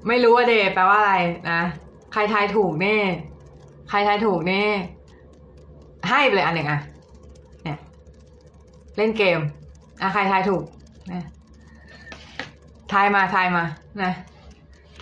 [0.07, 1.15] ไม่รู้ว่าเดแปลว่าอะไร
[1.51, 1.61] นะ
[2.13, 2.97] ใครทายถูกเน่
[3.91, 4.63] ใครทายถูกเน่
[6.09, 6.81] ให้ไปเลยอันหนึ่งอะ
[7.65, 7.79] เนี่ย
[8.97, 9.41] เล่นเกม
[10.01, 10.65] อะ ใครทายถูก
[11.13, 11.25] นะ
[12.93, 13.64] ทายมาทายมา
[14.03, 14.12] นะ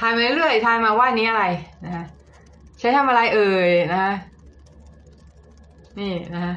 [0.01, 1.45] ทายมาเรื่อยๆทายมาว่านี้อะไร
[1.85, 2.05] นะฮะ
[2.79, 4.15] ใช้ทำอะไรเอ่ยนะฮะ
[5.99, 6.55] นี่นะฮะ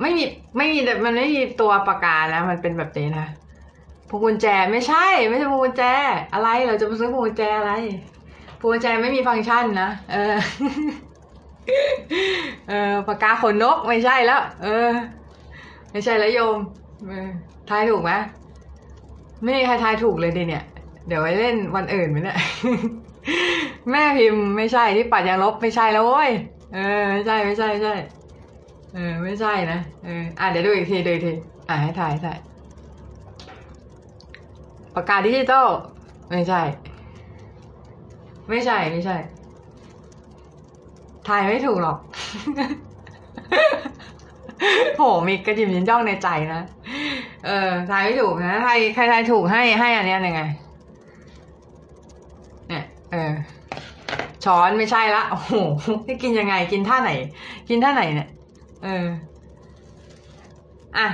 [0.00, 0.24] ไม่มี
[0.56, 3.26] ไม่มีแต่มันไม่มีตัวปากกานะมันเป็นแบบนี้นะ
[4.08, 5.84] พวงกุญแจไม่ใช่ ไม่ใช่พวงกุญแจ
[6.32, 7.72] อะไรเราจะไปซื้อพวงกุญแจอะไร
[8.58, 10.36] พวงกุญแจไม่มีฟังก์ชันนะเออ
[12.68, 14.90] เออปากกาขนนกไม่ใช่แล้ว เออ
[15.90, 16.58] ไม่ใช่แล้วโยม
[17.68, 18.12] ทายถูกไหม
[19.42, 20.64] ไม่มีใครทายถูกเลยดิเนี่ย
[21.06, 22.38] เดี๋ยวไว้เล่นวันอื่นไหมเนี่ย
[23.90, 26.30] แม่พิมพ์ไม่ใช่ที่ปัดยางลบไม่ใช่แล้วโว้ย
[26.74, 27.94] เออไม่ใช่ไม่ใช่ไม่ใช่
[28.94, 31.32] เออไม่ใช่นะ เอออะเดี๋ยวดูอีกทีดูอีกที
[31.68, 32.38] อะให้ถ่ายถ่าย
[34.94, 35.68] ปากกาดิจิตอล
[36.30, 36.60] ไม่ใช่
[38.48, 39.16] ไม่ใช่ไม่ใช่
[41.28, 41.98] ถ่ายไม่ถูกหรอก
[44.96, 46.62] โหมีกระจิมยินจ้องในใจนะ
[47.46, 50.42] เออทายไม่ถูกนะใครใครทายถูกให้ให้อันเนี้ยยังไง
[52.68, 53.32] เนี่ย เออ
[54.44, 55.52] ช้อนไม่ใช่ละโอ้โห
[56.06, 57.10] นี่กินยังไง กินท่าไหน
[57.68, 58.28] กินท่าไหนเนี่ย
[58.84, 59.06] เออ
[60.96, 61.08] อะ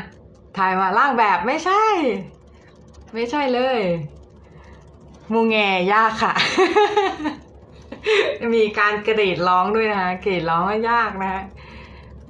[0.56, 1.84] ถ่ายมาล่างแบบไม่ใช่
[3.14, 3.80] ไม่ใช่เลย
[5.32, 5.56] มูแง
[5.92, 6.34] ยากค่ะ
[8.54, 11.42] มีการกรีดร้องด้วยนะคะกรีดร้องก็ยากนะฮะ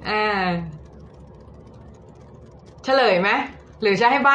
[0.09, 0.23] อ่า
[2.83, 3.29] เฉลยไหม
[3.81, 4.31] หรือจะให้ใบ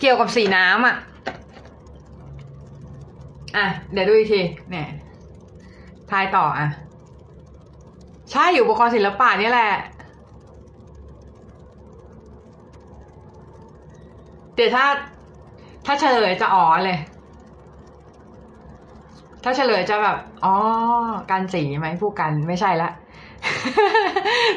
[0.00, 0.96] เกี่ยวกับสีน้ำอะ
[3.56, 4.88] อะ เดี๋ยวดูอีกทีเนี่ย
[6.10, 6.68] ทายต่ออะ
[8.30, 9.70] ใช่อยู่อุปกรณ์ศิลปะนี่แหละ
[14.54, 14.86] เดี๋ยวถ้า
[15.86, 16.98] ถ้าเฉลยจะอ๋อเลย
[19.44, 20.54] ถ้าเฉลยจะแบบ อ๋อ
[21.30, 22.90] การสีไหมผู้กันไม่ใช่ละ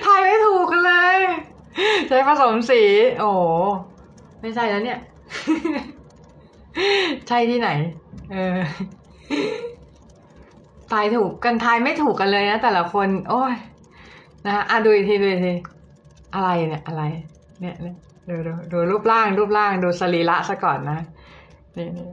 [0.05, 1.17] ทายไม่ถูกกันเลย
[2.07, 2.81] ใช้ผสมสี
[3.19, 3.29] โอ้
[4.41, 4.99] ไม่ใช่แล้วเนี่ย
[7.27, 7.69] ใช่ที่ไหน
[8.31, 8.57] เออ
[10.91, 13.53] ทายถูกกันทายไม่ถูกกันเลยนะแต่ละคน โอ้ย
[14.45, 15.53] นะฮะอะดูอีกทีดูอีกที
[16.35, 17.03] อะไรเนี่ย อะไร
[17.61, 17.95] เนี่ยเนี่ย
[18.29, 20.99] ดูดูดูรูปร่าง รูปร่าง ดูสรีระซะก่อนนะ
[21.77, 22.07] นี่นี่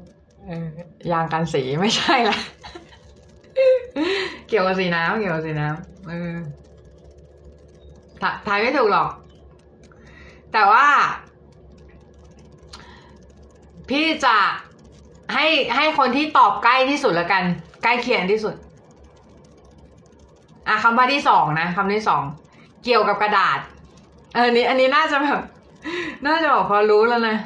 [0.47, 0.67] เออ
[1.13, 2.39] ยางกันสีไม่ใช่ละ
[4.49, 6.35] เกี่ยวกับสีน้ำเกี่ยวกับสีน้ำเออ
[8.47, 9.11] ทายไม่ถูกหรอก
[10.57, 10.89] แต่ว่า
[13.89, 14.37] พี่จะ
[15.35, 15.47] ให้
[15.77, 17.43] ให้คนที่ตอบใกล้ที่สุดล้วกัน
[17.83, 18.55] ใกล้เคียงที่สุด
[20.69, 22.23] อะคำว่าที่สองนะคำที่สอง
[22.85, 23.59] เกี่ยวกับกระดาษ
[24.35, 25.41] เออนี้ อันนี้น่าจะแบบ
[26.27, 27.37] น่าจะบอกพอรู้แล้วนะ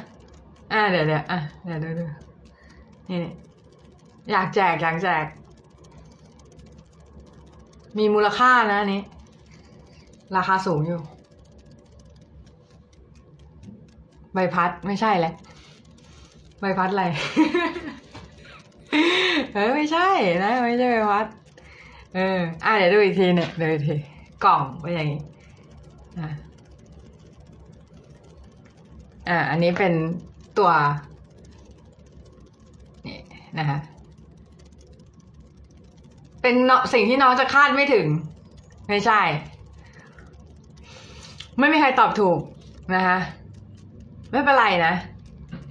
[0.73, 2.05] อ่าเดี๋ยวเดี๋ยวอะเดี๋ยวดูดู
[3.09, 3.33] นี่นี่
[4.31, 5.25] อยากแจกอยากแจก
[7.97, 9.01] มีมูลค่านะอันนี้
[10.35, 11.01] ราคาสูงอยู่
[14.33, 15.33] ใบพัดไม่ใช่แหละ
[16.61, 17.05] ใบพัดอะไร
[19.53, 20.07] เออไม่ใช่
[20.43, 21.25] นะไม่ใช่ใบพัด
[22.15, 23.95] เอออะเดี๋ยวดูอีกทีเนี่ยดูอีกที
[24.43, 25.19] กล่องเป็นอย่างนี้
[26.19, 26.29] อะ
[29.29, 29.93] อ่าอันนี้เป็น
[30.57, 30.71] ตัว
[33.07, 33.17] นี่
[33.59, 33.77] นะคะ
[36.41, 38.07] เป็นเนาะสิ่งที่น้องจะคาดไม่ถึง
[38.89, 39.21] ไม่ใช่
[41.59, 42.39] ไม่มีใครตอบถูก
[42.95, 43.17] นะคะ
[44.31, 44.93] ไม่เป็นไรนะ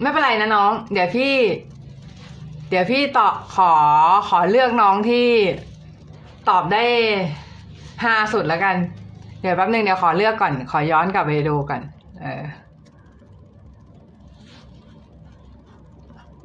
[0.00, 1.34] ไม่เป็นไรนะน้อง เดี๋ยวพี่
[2.68, 3.72] เดี๋ยวพี่ตอบขอ
[4.28, 5.28] ขอเลือกน้องที่
[6.48, 6.84] ตอบได้
[8.02, 8.76] ฮาสุดแล้วกัน
[9.40, 11.82] เดี๋ยวแป๊บนึงเดี๋ยวขอเลือกก่อน ขอย้อนกลับไปดูก่อน
[12.20, 12.42] เออ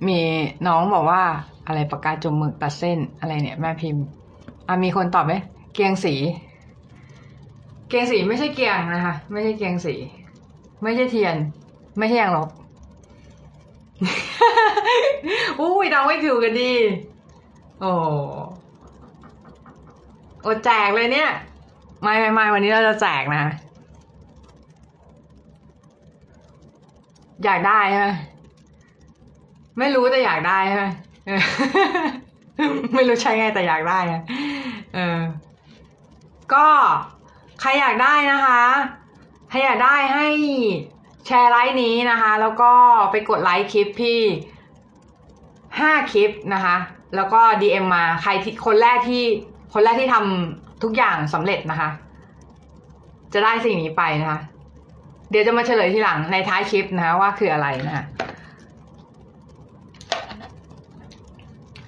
[0.07, 0.20] มี
[0.68, 1.24] น้องบอกว่า
[1.68, 4.03] อะไรปากกาจุ่มหมึกตัดเส้นอะไรเนี่ยแม่พิมพ์
[4.68, 5.34] อะมีคนตอบไหม
[5.74, 6.13] เกียงสี
[7.88, 9.95] เกียงสีไม่ใช่เกียงนะคะ ไม่ใช่เกียงสี
[10.84, 11.36] ไม่ใช่เทียน
[11.98, 12.50] ไม่ใช่ยางลบ
[15.60, 16.74] อุ้ยน้องไม่ถูกกันดี
[17.82, 17.91] โอ้
[20.41, 21.30] โอแจกเลยเนี่ย
[22.02, 23.43] ไม่ไม่ไม่วันนี้เราจะแจกนะ
[27.43, 28.08] อยากได้ใช่ไหม
[29.80, 30.86] ไม่รู้แต่อยากได้ใช่ไหม
[32.96, 34.22] ไม่รู้ใช่ไงแต่อยากได้นะ
[34.96, 35.20] เออ
[36.54, 36.68] ก็
[37.62, 38.62] ใครอยากได้นะคะ
[39.50, 40.28] ใครอยากได้ให้
[41.26, 42.71] แชร์ไลฟ์นี้นะคะ แล้วก็
[43.11, 44.21] ไปกดไลค์คลิปพี่
[45.80, 46.76] ห้าคลิปนะคะ
[47.15, 49.23] แล้วก็ DM มาใครที่คนแรกที่
[49.73, 51.89] คนแรกที่ทำทุกอย่างสำเร็จนะคะ
[53.34, 54.39] จะได้สิ่งนี้ไปนะคะ
[55.30, 58.05] เดี๋ยวจะมาเฉลยทีหลังในท้ายคลิปนะคะว่าคืออะไรนะคะ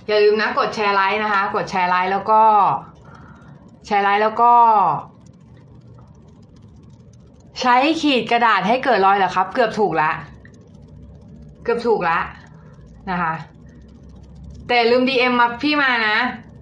[0.07, 2.41] อย่าลืมนะกดแชร์ไลค์นะคะ กดแชร์ไลค์แล้วก็
[3.85, 4.53] แชร์ไลค์แล้วก็
[7.61, 10.11] ใช้ขีดกระดาษให้เกิดรอยเหรอครับ เกือบถูกละ
[11.63, 12.19] เกือบถูกละ
[13.11, 13.33] นะคะ
[14.67, 16.17] แต่ลืม DM มาพี่มานะ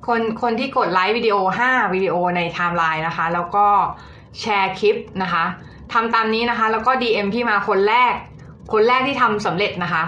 [0.08, 1.36] คนคนที่กดไลค์วิดีโอ
[1.68, 3.68] 5 วิดีโอในไทม์ไลน์นะคะ แล้วก็
[4.40, 5.46] แชร์คลิปนะคะ
[5.94, 8.14] ทำตามนี้นะคะ แล้วก็ DM พี่มาคนแรก
[8.74, 10.04] คนแรกที่ทำสำเร็จนะคะ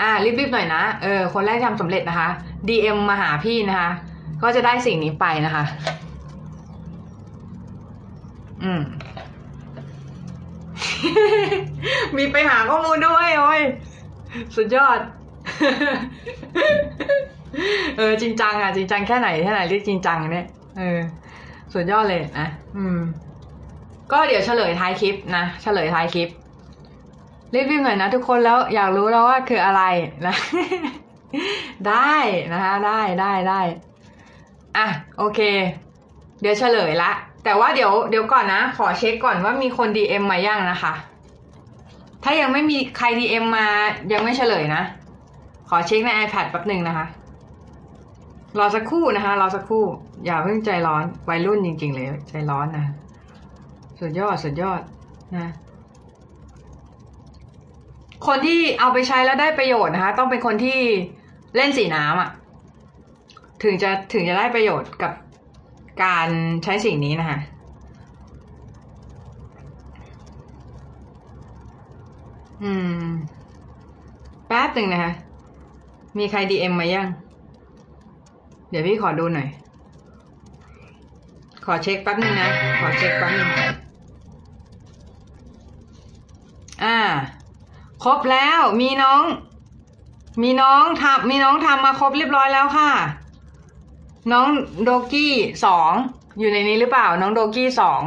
[0.00, 2.28] อ่ารีบๆหน่อยนะ เออ คนแรกที่ทำสำเร็จนะคะ
[2.68, 3.90] DM มาหาพี่นะคะ
[4.42, 5.64] ก็จะได้สิ่งนี้ไปนะคะ
[8.62, 8.80] อืม
[12.16, 13.62] มีไปหาข้อมูลด้วยโอ้ย
[14.56, 15.00] สุดยอด
[17.96, 20.46] เออจริงจังอะจริงจังแค่ไหนแค่ไหนเรียกจริงจังเนี่ย
[20.78, 20.98] เออ
[21.72, 22.98] สุดยอดเลยนะอืม
[24.12, 26.28] ก็เดี๋ยวเฉลยท้ายคลิปนะเฉลยท้ายคลิป
[27.54, 29.82] รีบๆหน่อยนะทุกคนแล้วอยากรู้แล้วว่าคืออะไร
[30.26, 30.34] นะ
[31.88, 32.16] ได้
[32.52, 33.60] นะคะได้ได้ได้
[34.76, 34.86] อะ
[35.18, 35.40] โอเค
[36.40, 37.10] เดี๋ยวเฉลยละ
[37.44, 40.94] แต่ว่าเดี๋ยวเดี๋ยวก่อนนะ ขอเช็คก่อนว่ามีคน DM มายังนะคะ
[42.24, 43.66] ถ้ายังไม่มีใคร DM มา
[44.12, 44.82] ยังไม่เฉลยนะ
[45.68, 47.06] ขอเช็คใน iPad แป๊บหนึ่งนะคะ
[48.58, 49.84] รอสักครู่นะคะรอสักครู่
[50.24, 52.86] อย่าเพิ่งใจร้อนวัยรุ่นจริง ๆ เลย ใจร้อนนะ
[54.00, 54.80] สุดยอดสุดยอด
[55.36, 55.52] นะ
[58.26, 60.78] คนที่เอาไปใช้แล้วได้ประโยชน์นะคะ ต้องเป็นคนที่
[61.56, 62.30] เล่นสีน้ำอะ
[63.62, 65.12] ถึงจะถึงจะได้ประโยชน์กับ
[66.02, 66.28] การ
[66.64, 67.38] ใช้สิ่งนี้นะคะ
[72.62, 73.04] อืม
[74.46, 75.12] แป๊บหนึ่งนะคะ
[76.18, 77.08] มีใครดีเอ็มมายัง
[78.70, 79.48] เดี๋ยวพี่ขอดูหน่อย
[81.64, 83.50] ขอเช็คแป๊บหนึ่งนะ ขอเช็คแป๊บหนึ่ง
[86.84, 86.98] อ่า
[88.04, 89.22] ครบแล้ว มีน้อง
[90.42, 92.90] มีน้องทำมีน้องทำมาครบเรียบร้อยแล้วค่ะ
[94.32, 94.48] น้อง
[94.82, 95.92] โดกี้สอง
[96.38, 98.02] อยู่ในนี้หรือเปล่า น้องโดกี้สอง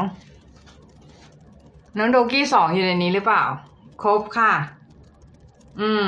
[1.97, 3.43] น้องโดกี้สองอยู่ในนี้หรือเปล่า
[4.03, 4.53] ครบค่ะ
[5.81, 6.07] อืม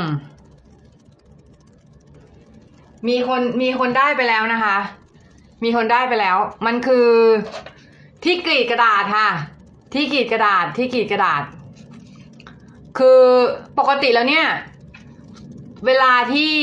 [3.08, 4.78] มีคนมีคนได้ไปแล้วนะคะ
[5.64, 7.08] มีคนได้ไปแล้ว มันคือ
[8.24, 9.30] ที่กรีดกระดาษค่ะ
[9.94, 11.44] ที่กรีดกระดาษที่กรีดกระดาษ
[12.98, 13.22] คือ
[13.78, 14.48] ปกติแล้วเนี่ย
[15.86, 16.54] เวลาที่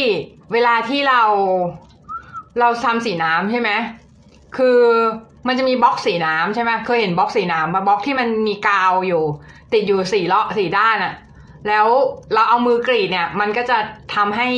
[0.53, 1.23] เวลาที่เรา
[2.61, 3.71] เราทำสีน้ำใช่ไหม
[4.57, 4.81] คือ
[5.47, 9.23] มันจะมีบล็อกสีน้ำใช่ไหมเคยเห็นบล็อกสีน้ำมาบล็อกที่มันมีกาวอยู่
[9.73, 11.15] ติดอยู่สี่เลาะสี่ด้านอะ
[11.69, 11.87] แล้ว
[12.35, 13.79] เราเอามือกรีดเนี่ย มันก็จะ
[14.15, 14.49] ทำให้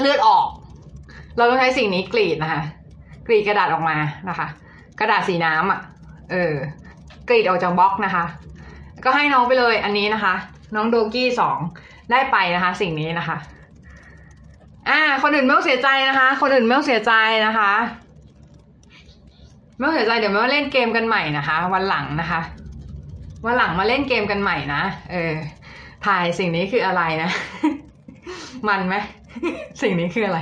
[0.00, 0.46] เลือดออก
[1.36, 2.62] เราต้องใช้สิ่งนี้กรีดนะคะ
[3.26, 3.96] กรีดกระดาษออกมา
[4.28, 4.46] นะคะ
[5.00, 5.80] กระดาษสีน้ำอะ
[6.30, 6.54] เออ
[7.28, 8.24] กรีดออกจากบล็อกนะคะ
[9.04, 10.34] ก็ให้น้องไปเลยอันนี้นะคะ
[10.74, 11.58] น้องโดกี้สอง
[12.10, 13.36] ได้ไปนะคะ สิ่งนี้นะคะ
[14.88, 17.12] อ่า คนอื่นไม่ต้องเสียใจนะคะ คนอื่นไม่ต้องเสียใจ
[17.46, 17.72] นะคะ
[19.76, 22.40] ไม่ต้องเสียใจเดี๋ยวมาเล่นเกมกันใหม่นะคะ วันหลังนะคะ
[23.44, 24.82] วันหลังมาเล่นเกมกันใหม่นะ
[25.12, 25.34] เออ
[26.06, 27.30] ทายสิ่งนี้คืออะไรนะ
[28.68, 28.94] มันไหม
[29.82, 30.40] สิ่งนี้คืออะไร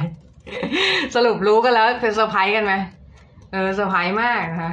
[1.14, 2.74] สรุปรู้กันแล้วเป็นเซอร์ไพรส์กันไหม
[3.52, 4.72] เออเซอร์ไพรส์มากนะคะ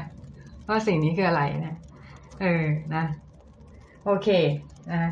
[0.67, 1.75] ว่าสิ่งนี้คืออะไรนะ
[2.41, 2.63] เออ
[2.95, 3.03] นะ
[4.05, 4.27] โอเค
[4.91, 5.11] นะ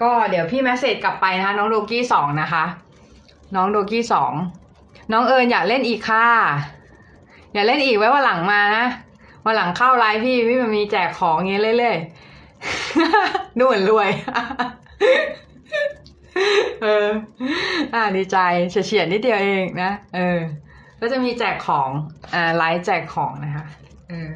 [0.00, 2.64] ก็เดี๋ยวพี่แมสเซจกลับไปนะคะ น้องโดกี้สองนะคะ
[3.54, 4.32] น้องโดกี้สอง
[5.12, 6.26] น้องเอิญอยากเล่นอีกค่ะ
[7.52, 8.86] อยากเล่นอีกไว้ว่าหลังมานะ
[9.44, 14.10] วันหลังเข้าไลฟ์พี่พี่มันมีแจกของอย่างเงี้ยเรื่อยๆดูเหมือนรวย
[16.82, 17.08] เออ
[17.94, 18.36] อ่าดีใจ
[18.70, 20.38] เฉียดนิดเดียวเองนะ เออ
[21.00, 21.88] ก็จะมีแจกของ
[22.34, 23.64] อ่าไลฟ์แจกของนะคะ
[24.08, 24.32] เออ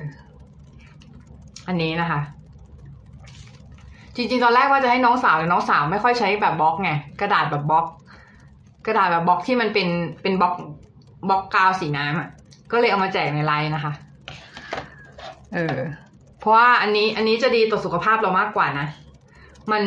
[1.69, 2.21] อันนี้นะคะ
[4.17, 6.91] จริงๆ ตอนแรกว่าจะให้น้องสาวแต่น้องสาวไม่ค่อยใช้แบบบล็อกไง
[7.21, 7.87] กระดาษแบบบล็อก
[8.87, 9.89] กระดาษแบบบล็อกที่มันเป็น
[10.23, 10.55] เป็นบล็อก
[11.29, 12.29] บล็อกกาวสีน้ำอะ
[12.73, 13.93] ก็เลยเอามาแจกในไลฟ์นะคะ
[15.55, 15.79] เออ
[16.41, 18.87] เพราะว่าอันนี้อันนี้จะดีต่อสุขภาพเรามากกว่านะ
[19.73, 19.85] มัน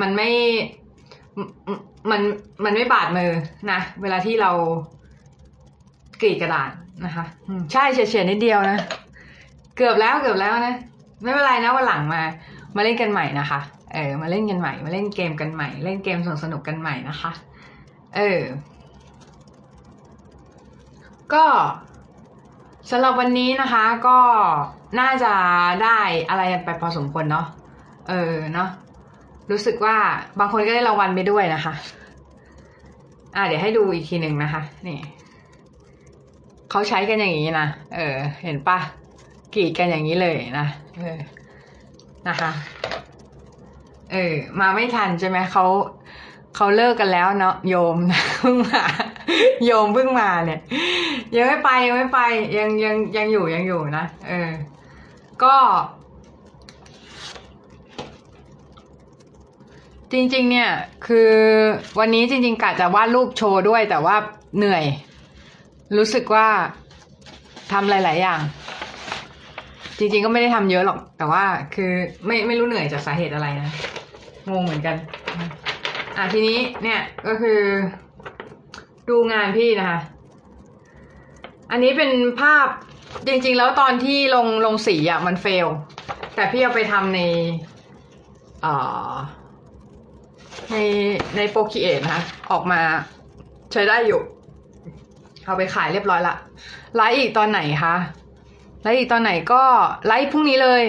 [0.00, 0.30] มันไม่
[2.10, 2.20] มัน
[2.64, 3.30] มันไม่บาดมือ
[3.70, 4.50] นะ เวลาที่เรา
[6.20, 6.70] กรีดกระดาษ
[7.06, 7.24] นะคะ
[7.72, 8.78] ใช่เฉียดๆนิดเดียวนะ
[9.76, 10.74] เกือบแล้วเกือบแล้วนะ
[11.22, 12.22] ไม่เป็นไรนะวันหลังมา
[12.76, 13.60] มาเล่นกันใหม่นะคะ
[13.94, 17.32] เออ มาเล่นกันใหม่ มาเล่นเกมกันใหม่ เล่นเกมสนุกสนุกกันใหม่นะคะ
[18.16, 18.40] เออ
[21.34, 21.44] ก็
[22.90, 24.18] สำหรับวันนี้นะคะก็
[25.00, 25.32] น่าจะ
[25.84, 25.98] ได้
[26.28, 27.46] อะไรกันไปพอสมควรเนาะ
[28.08, 28.68] เออเนาะ
[29.50, 29.96] รู้สึกว่า
[30.38, 31.74] บางคนก็ได้รางวัลไปด้วยนะคะ
[33.36, 34.98] อ่าเดี๋ยวให้ดูอีกทีหนึ่งนะคะ นี่
[36.70, 38.78] เขาใช้กันอย่างนี้นะเออ เห็นปะ
[39.54, 40.66] กรีดกันอย่างนี้เลยนะ
[40.98, 41.18] เออ
[42.28, 42.50] นะคะ
[44.12, 45.64] เออ มาไม่ทันใช่ไหมเขา
[46.56, 47.96] เขาเลิกกันแล้วเนาะโยม
[48.38, 48.82] เพิ่งมา
[49.66, 50.60] โยมเพิ่งมาเนี่ย
[51.36, 52.20] ยังไม่ไปยังไม่ไป
[52.58, 54.50] ยังยังยังอยู่ยังอยู่นะเออ
[55.42, 55.56] ก็
[60.12, 60.70] จริง ๆ เนี่ย
[61.06, 61.30] คือ
[61.98, 64.16] วันนี้จริง ๆกะจะวาดรูปโชว์ด้วย แต่ว่า
[64.56, 64.84] เหนื่อย
[65.96, 66.46] รู้สึกว่า
[67.72, 68.40] ทำหลาย ๆ อย่าง
[69.98, 71.44] จริง ๆ ก็ไม่ได้ทำเยอะหรอก แต่ว่า
[71.74, 71.90] คือ
[72.26, 73.70] ไม่ไม่รู้เหนื่อยจากสาเหตุอะไรนะ
[74.50, 74.96] งงเหมือนกัน
[76.16, 77.60] อะทีนี้เนี่ยก็คือ
[79.08, 79.98] ดูงานพี่นะคะ
[81.70, 82.10] อันนี้เป็น
[82.40, 82.66] ภาพ
[83.26, 85.66] จริง ๆ แล้วตอนที่ลงลงสีอะมันเฟล
[86.34, 87.20] แต่พี่เอาไปทำใน
[88.64, 88.74] อ่
[89.10, 89.12] อ
[90.70, 90.76] ใน
[91.36, 92.80] ใน Procreate นะคะออกมา
[93.72, 94.20] ใช้ได้อยู่
[95.44, 96.34] เอาไปขายเรียบร้อยละ
[96.96, 97.96] ไลฟ์อีกตอนไหนคะ
[98.82, 99.62] ไลฟ์อีกตอนไหนก็
[100.06, 100.82] ไลฟ์พรุ่งนี้เลย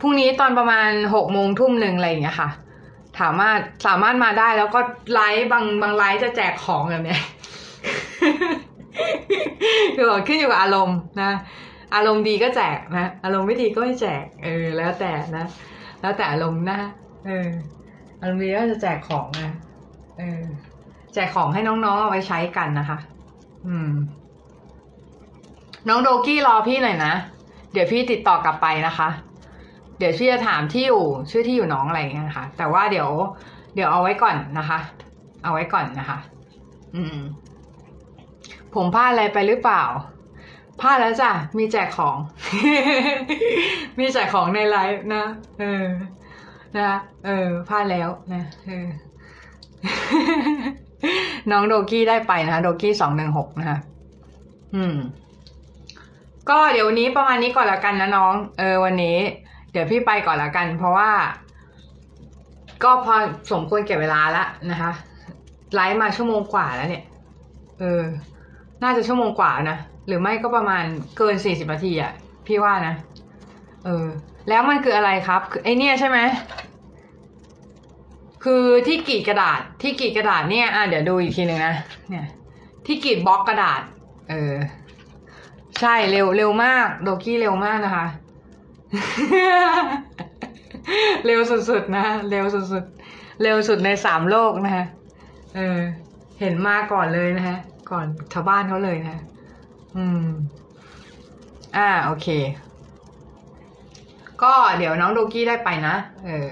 [0.00, 2.48] พรุ่งนี้ตอนประมาณหกโมงทุ่มหนึ่งอะไรอย่างเงี้ยค่ะ
[3.20, 4.80] ถามารถสามารถมาได้แล้วก็
[5.12, 7.22] ไลฟ์บางบางไลฟ์จะแจกของแบบเนี้ย
[9.96, 11.32] คือบอกขึ้นอยู่กับอารมณ์นะ
[11.94, 15.46] อารมณ์ดีก็แจกนะ อารมณ์ไม่ดีก็ไม่แจก เออ แล้วแต่นะ
[16.00, 16.78] แล้วแต่อารมณ์นะ
[17.26, 17.48] เออ
[18.20, 19.52] อารมณ์ดีก็จะแจกของนะ
[20.18, 20.42] เออ
[21.14, 22.98] แจกของให้น้องๆเอาไว้ใช้กันนะคะ
[23.66, 23.90] อืม
[25.88, 27.12] น้องโดกี้รอพี่หน่อยนะ
[27.72, 29.08] เดี๋ยวพี่ติดต่อกลับไปนะคะ
[29.98, 33.08] เดี๋ยวพี่จะถามที่อยู่ชื่อที่อยู่น้องอะไรอย่างเงี้ยนะคะ แต่ว่าเดี๋ยว
[33.74, 34.78] เดี๋ยวเอาไว้ก่อนนะคะ
[35.44, 36.18] เอาไว้ก่อนนะคะ
[36.94, 37.18] อืม
[38.74, 39.84] ผมพลาดอะไรไปหรือเปล่า
[40.80, 42.16] พลาดแล้วจ้ะ มีแจกของ
[43.98, 45.24] มีแจกของในไลฟ์นะ
[45.60, 45.84] เออ
[46.78, 46.90] นะ
[47.26, 48.86] เออ พลาดแล้วนะ เออ
[51.50, 53.78] น้องโดกี้ได้ไปนะโดกี้สองหนึ่งหกนะคะ
[54.74, 54.96] อืม
[56.50, 59.18] ก็เดี๋ยววันนี้ประมาณนี้ก่อนละกันนะน้อง เออ วันนี้
[59.76, 61.10] ดี๋ยวพี่ไปก่อนละกัน เพราะว่า
[62.84, 63.14] ก็พอ
[63.52, 64.90] สมควรเก็บเวลาละนะคะ
[65.74, 67.04] ไลฟ์มาชั่วโมงกว่าแล้วเนี่ย
[67.78, 68.02] เออ
[68.82, 70.84] น่าจะชั่วโมงกว่านะ หรือไม่ก็ประมาณ
[71.16, 72.12] เกินสี่สิบนาทีอะ
[72.46, 72.94] พี่ว่านะ
[73.84, 74.06] เออ
[74.48, 76.18] แล้วมันคืออะไรครับ คือไอเนี่ยใช่ไหม
[78.44, 81.74] คือที่กรีดกระดาษ ที่กรีดกระดาษเนี่ย อะเดี๋ยวดูอีกทีหนึ่งนะ
[82.10, 82.26] เนี่ย
[82.86, 83.80] ที่กรีดบล็อกกระดาษ
[84.30, 84.54] เออ
[85.80, 88.06] ใช่เร็วเร็วมาก โดกี้เร็วมากนะคะ
[91.26, 94.86] เร็วสุดๆนะเร็วสุดๆเร็วสุดในสามโลกนะคะ
[95.54, 95.78] เออ
[96.40, 97.56] เห็นมาก่อนเลยนะคะ
[97.90, 99.22] ก่อนชาวบ้านเขาเลยนะ
[99.96, 100.26] อืม
[101.76, 102.26] อ่า โอเค
[104.42, 106.48] ก็เดี๋ยวน้องโดกี้ได้ไปนะ เออ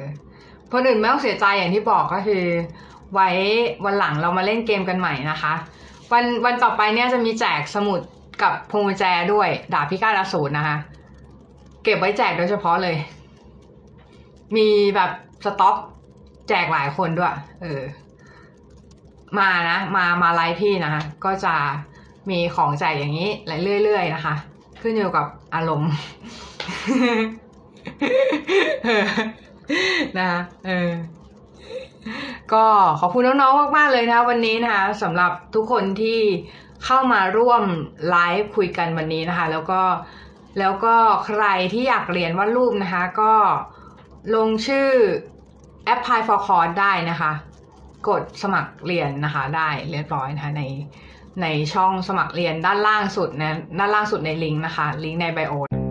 [0.72, 2.44] คนอื่นไม่ต้องเสียใจอย่างที่บอกก็คือ
[3.12, 3.28] ไว้
[3.84, 5.54] วันหลังเรามาเล่นเกมกันใหม่นะคะ
[6.12, 8.00] วันวันต่อไปเนี่ยจะมีแจกสมุด
[8.42, 10.76] กับพวงกุญแจด้วย ดาบพิฆาตอสูรนะคะ
[11.84, 12.96] เก็บไว้แจกโดยเฉพาะเลย
[14.56, 15.10] มีแบบ
[15.44, 15.76] สต็อก
[16.48, 17.82] แจกหลายคนด้วย เออ
[19.38, 21.54] มานะ มามาไลฟ์พี่นะคะก็จะ
[22.30, 23.30] มีของแจกอย่างนี้
[23.84, 24.34] เรื่อยๆนะคะ
[24.80, 25.92] ขึ้นอยู่กับอารมณ์
[30.18, 30.90] นะคะเออ
[32.52, 32.64] ก็
[33.00, 36.20] ขอบคุณน้องๆมากๆเลยนะคะวันนี้นะคะสำหรับทุกคนที่
[36.84, 37.62] เข้ามาร่วม
[38.10, 39.80] ไลฟ์คุยกันวันนี้นะคะ แล้วก็
[40.58, 40.94] แล้วก็
[41.26, 43.32] ใครที่อยากเรียนวาดรูปนะคะ ก็
[44.34, 44.88] ลงชื่อ
[45.92, 47.32] apply for course ได้นะคะ
[48.08, 50.62] กดสมัครเรียนนะคะ ได้เรียบร้อยนะคะใน
[51.42, 55.83] ในช่องสมัครเรียนด้านล่างสุดนะด้านล่างสุดในลิงก์นะคะ ลิงก์ในไบโอ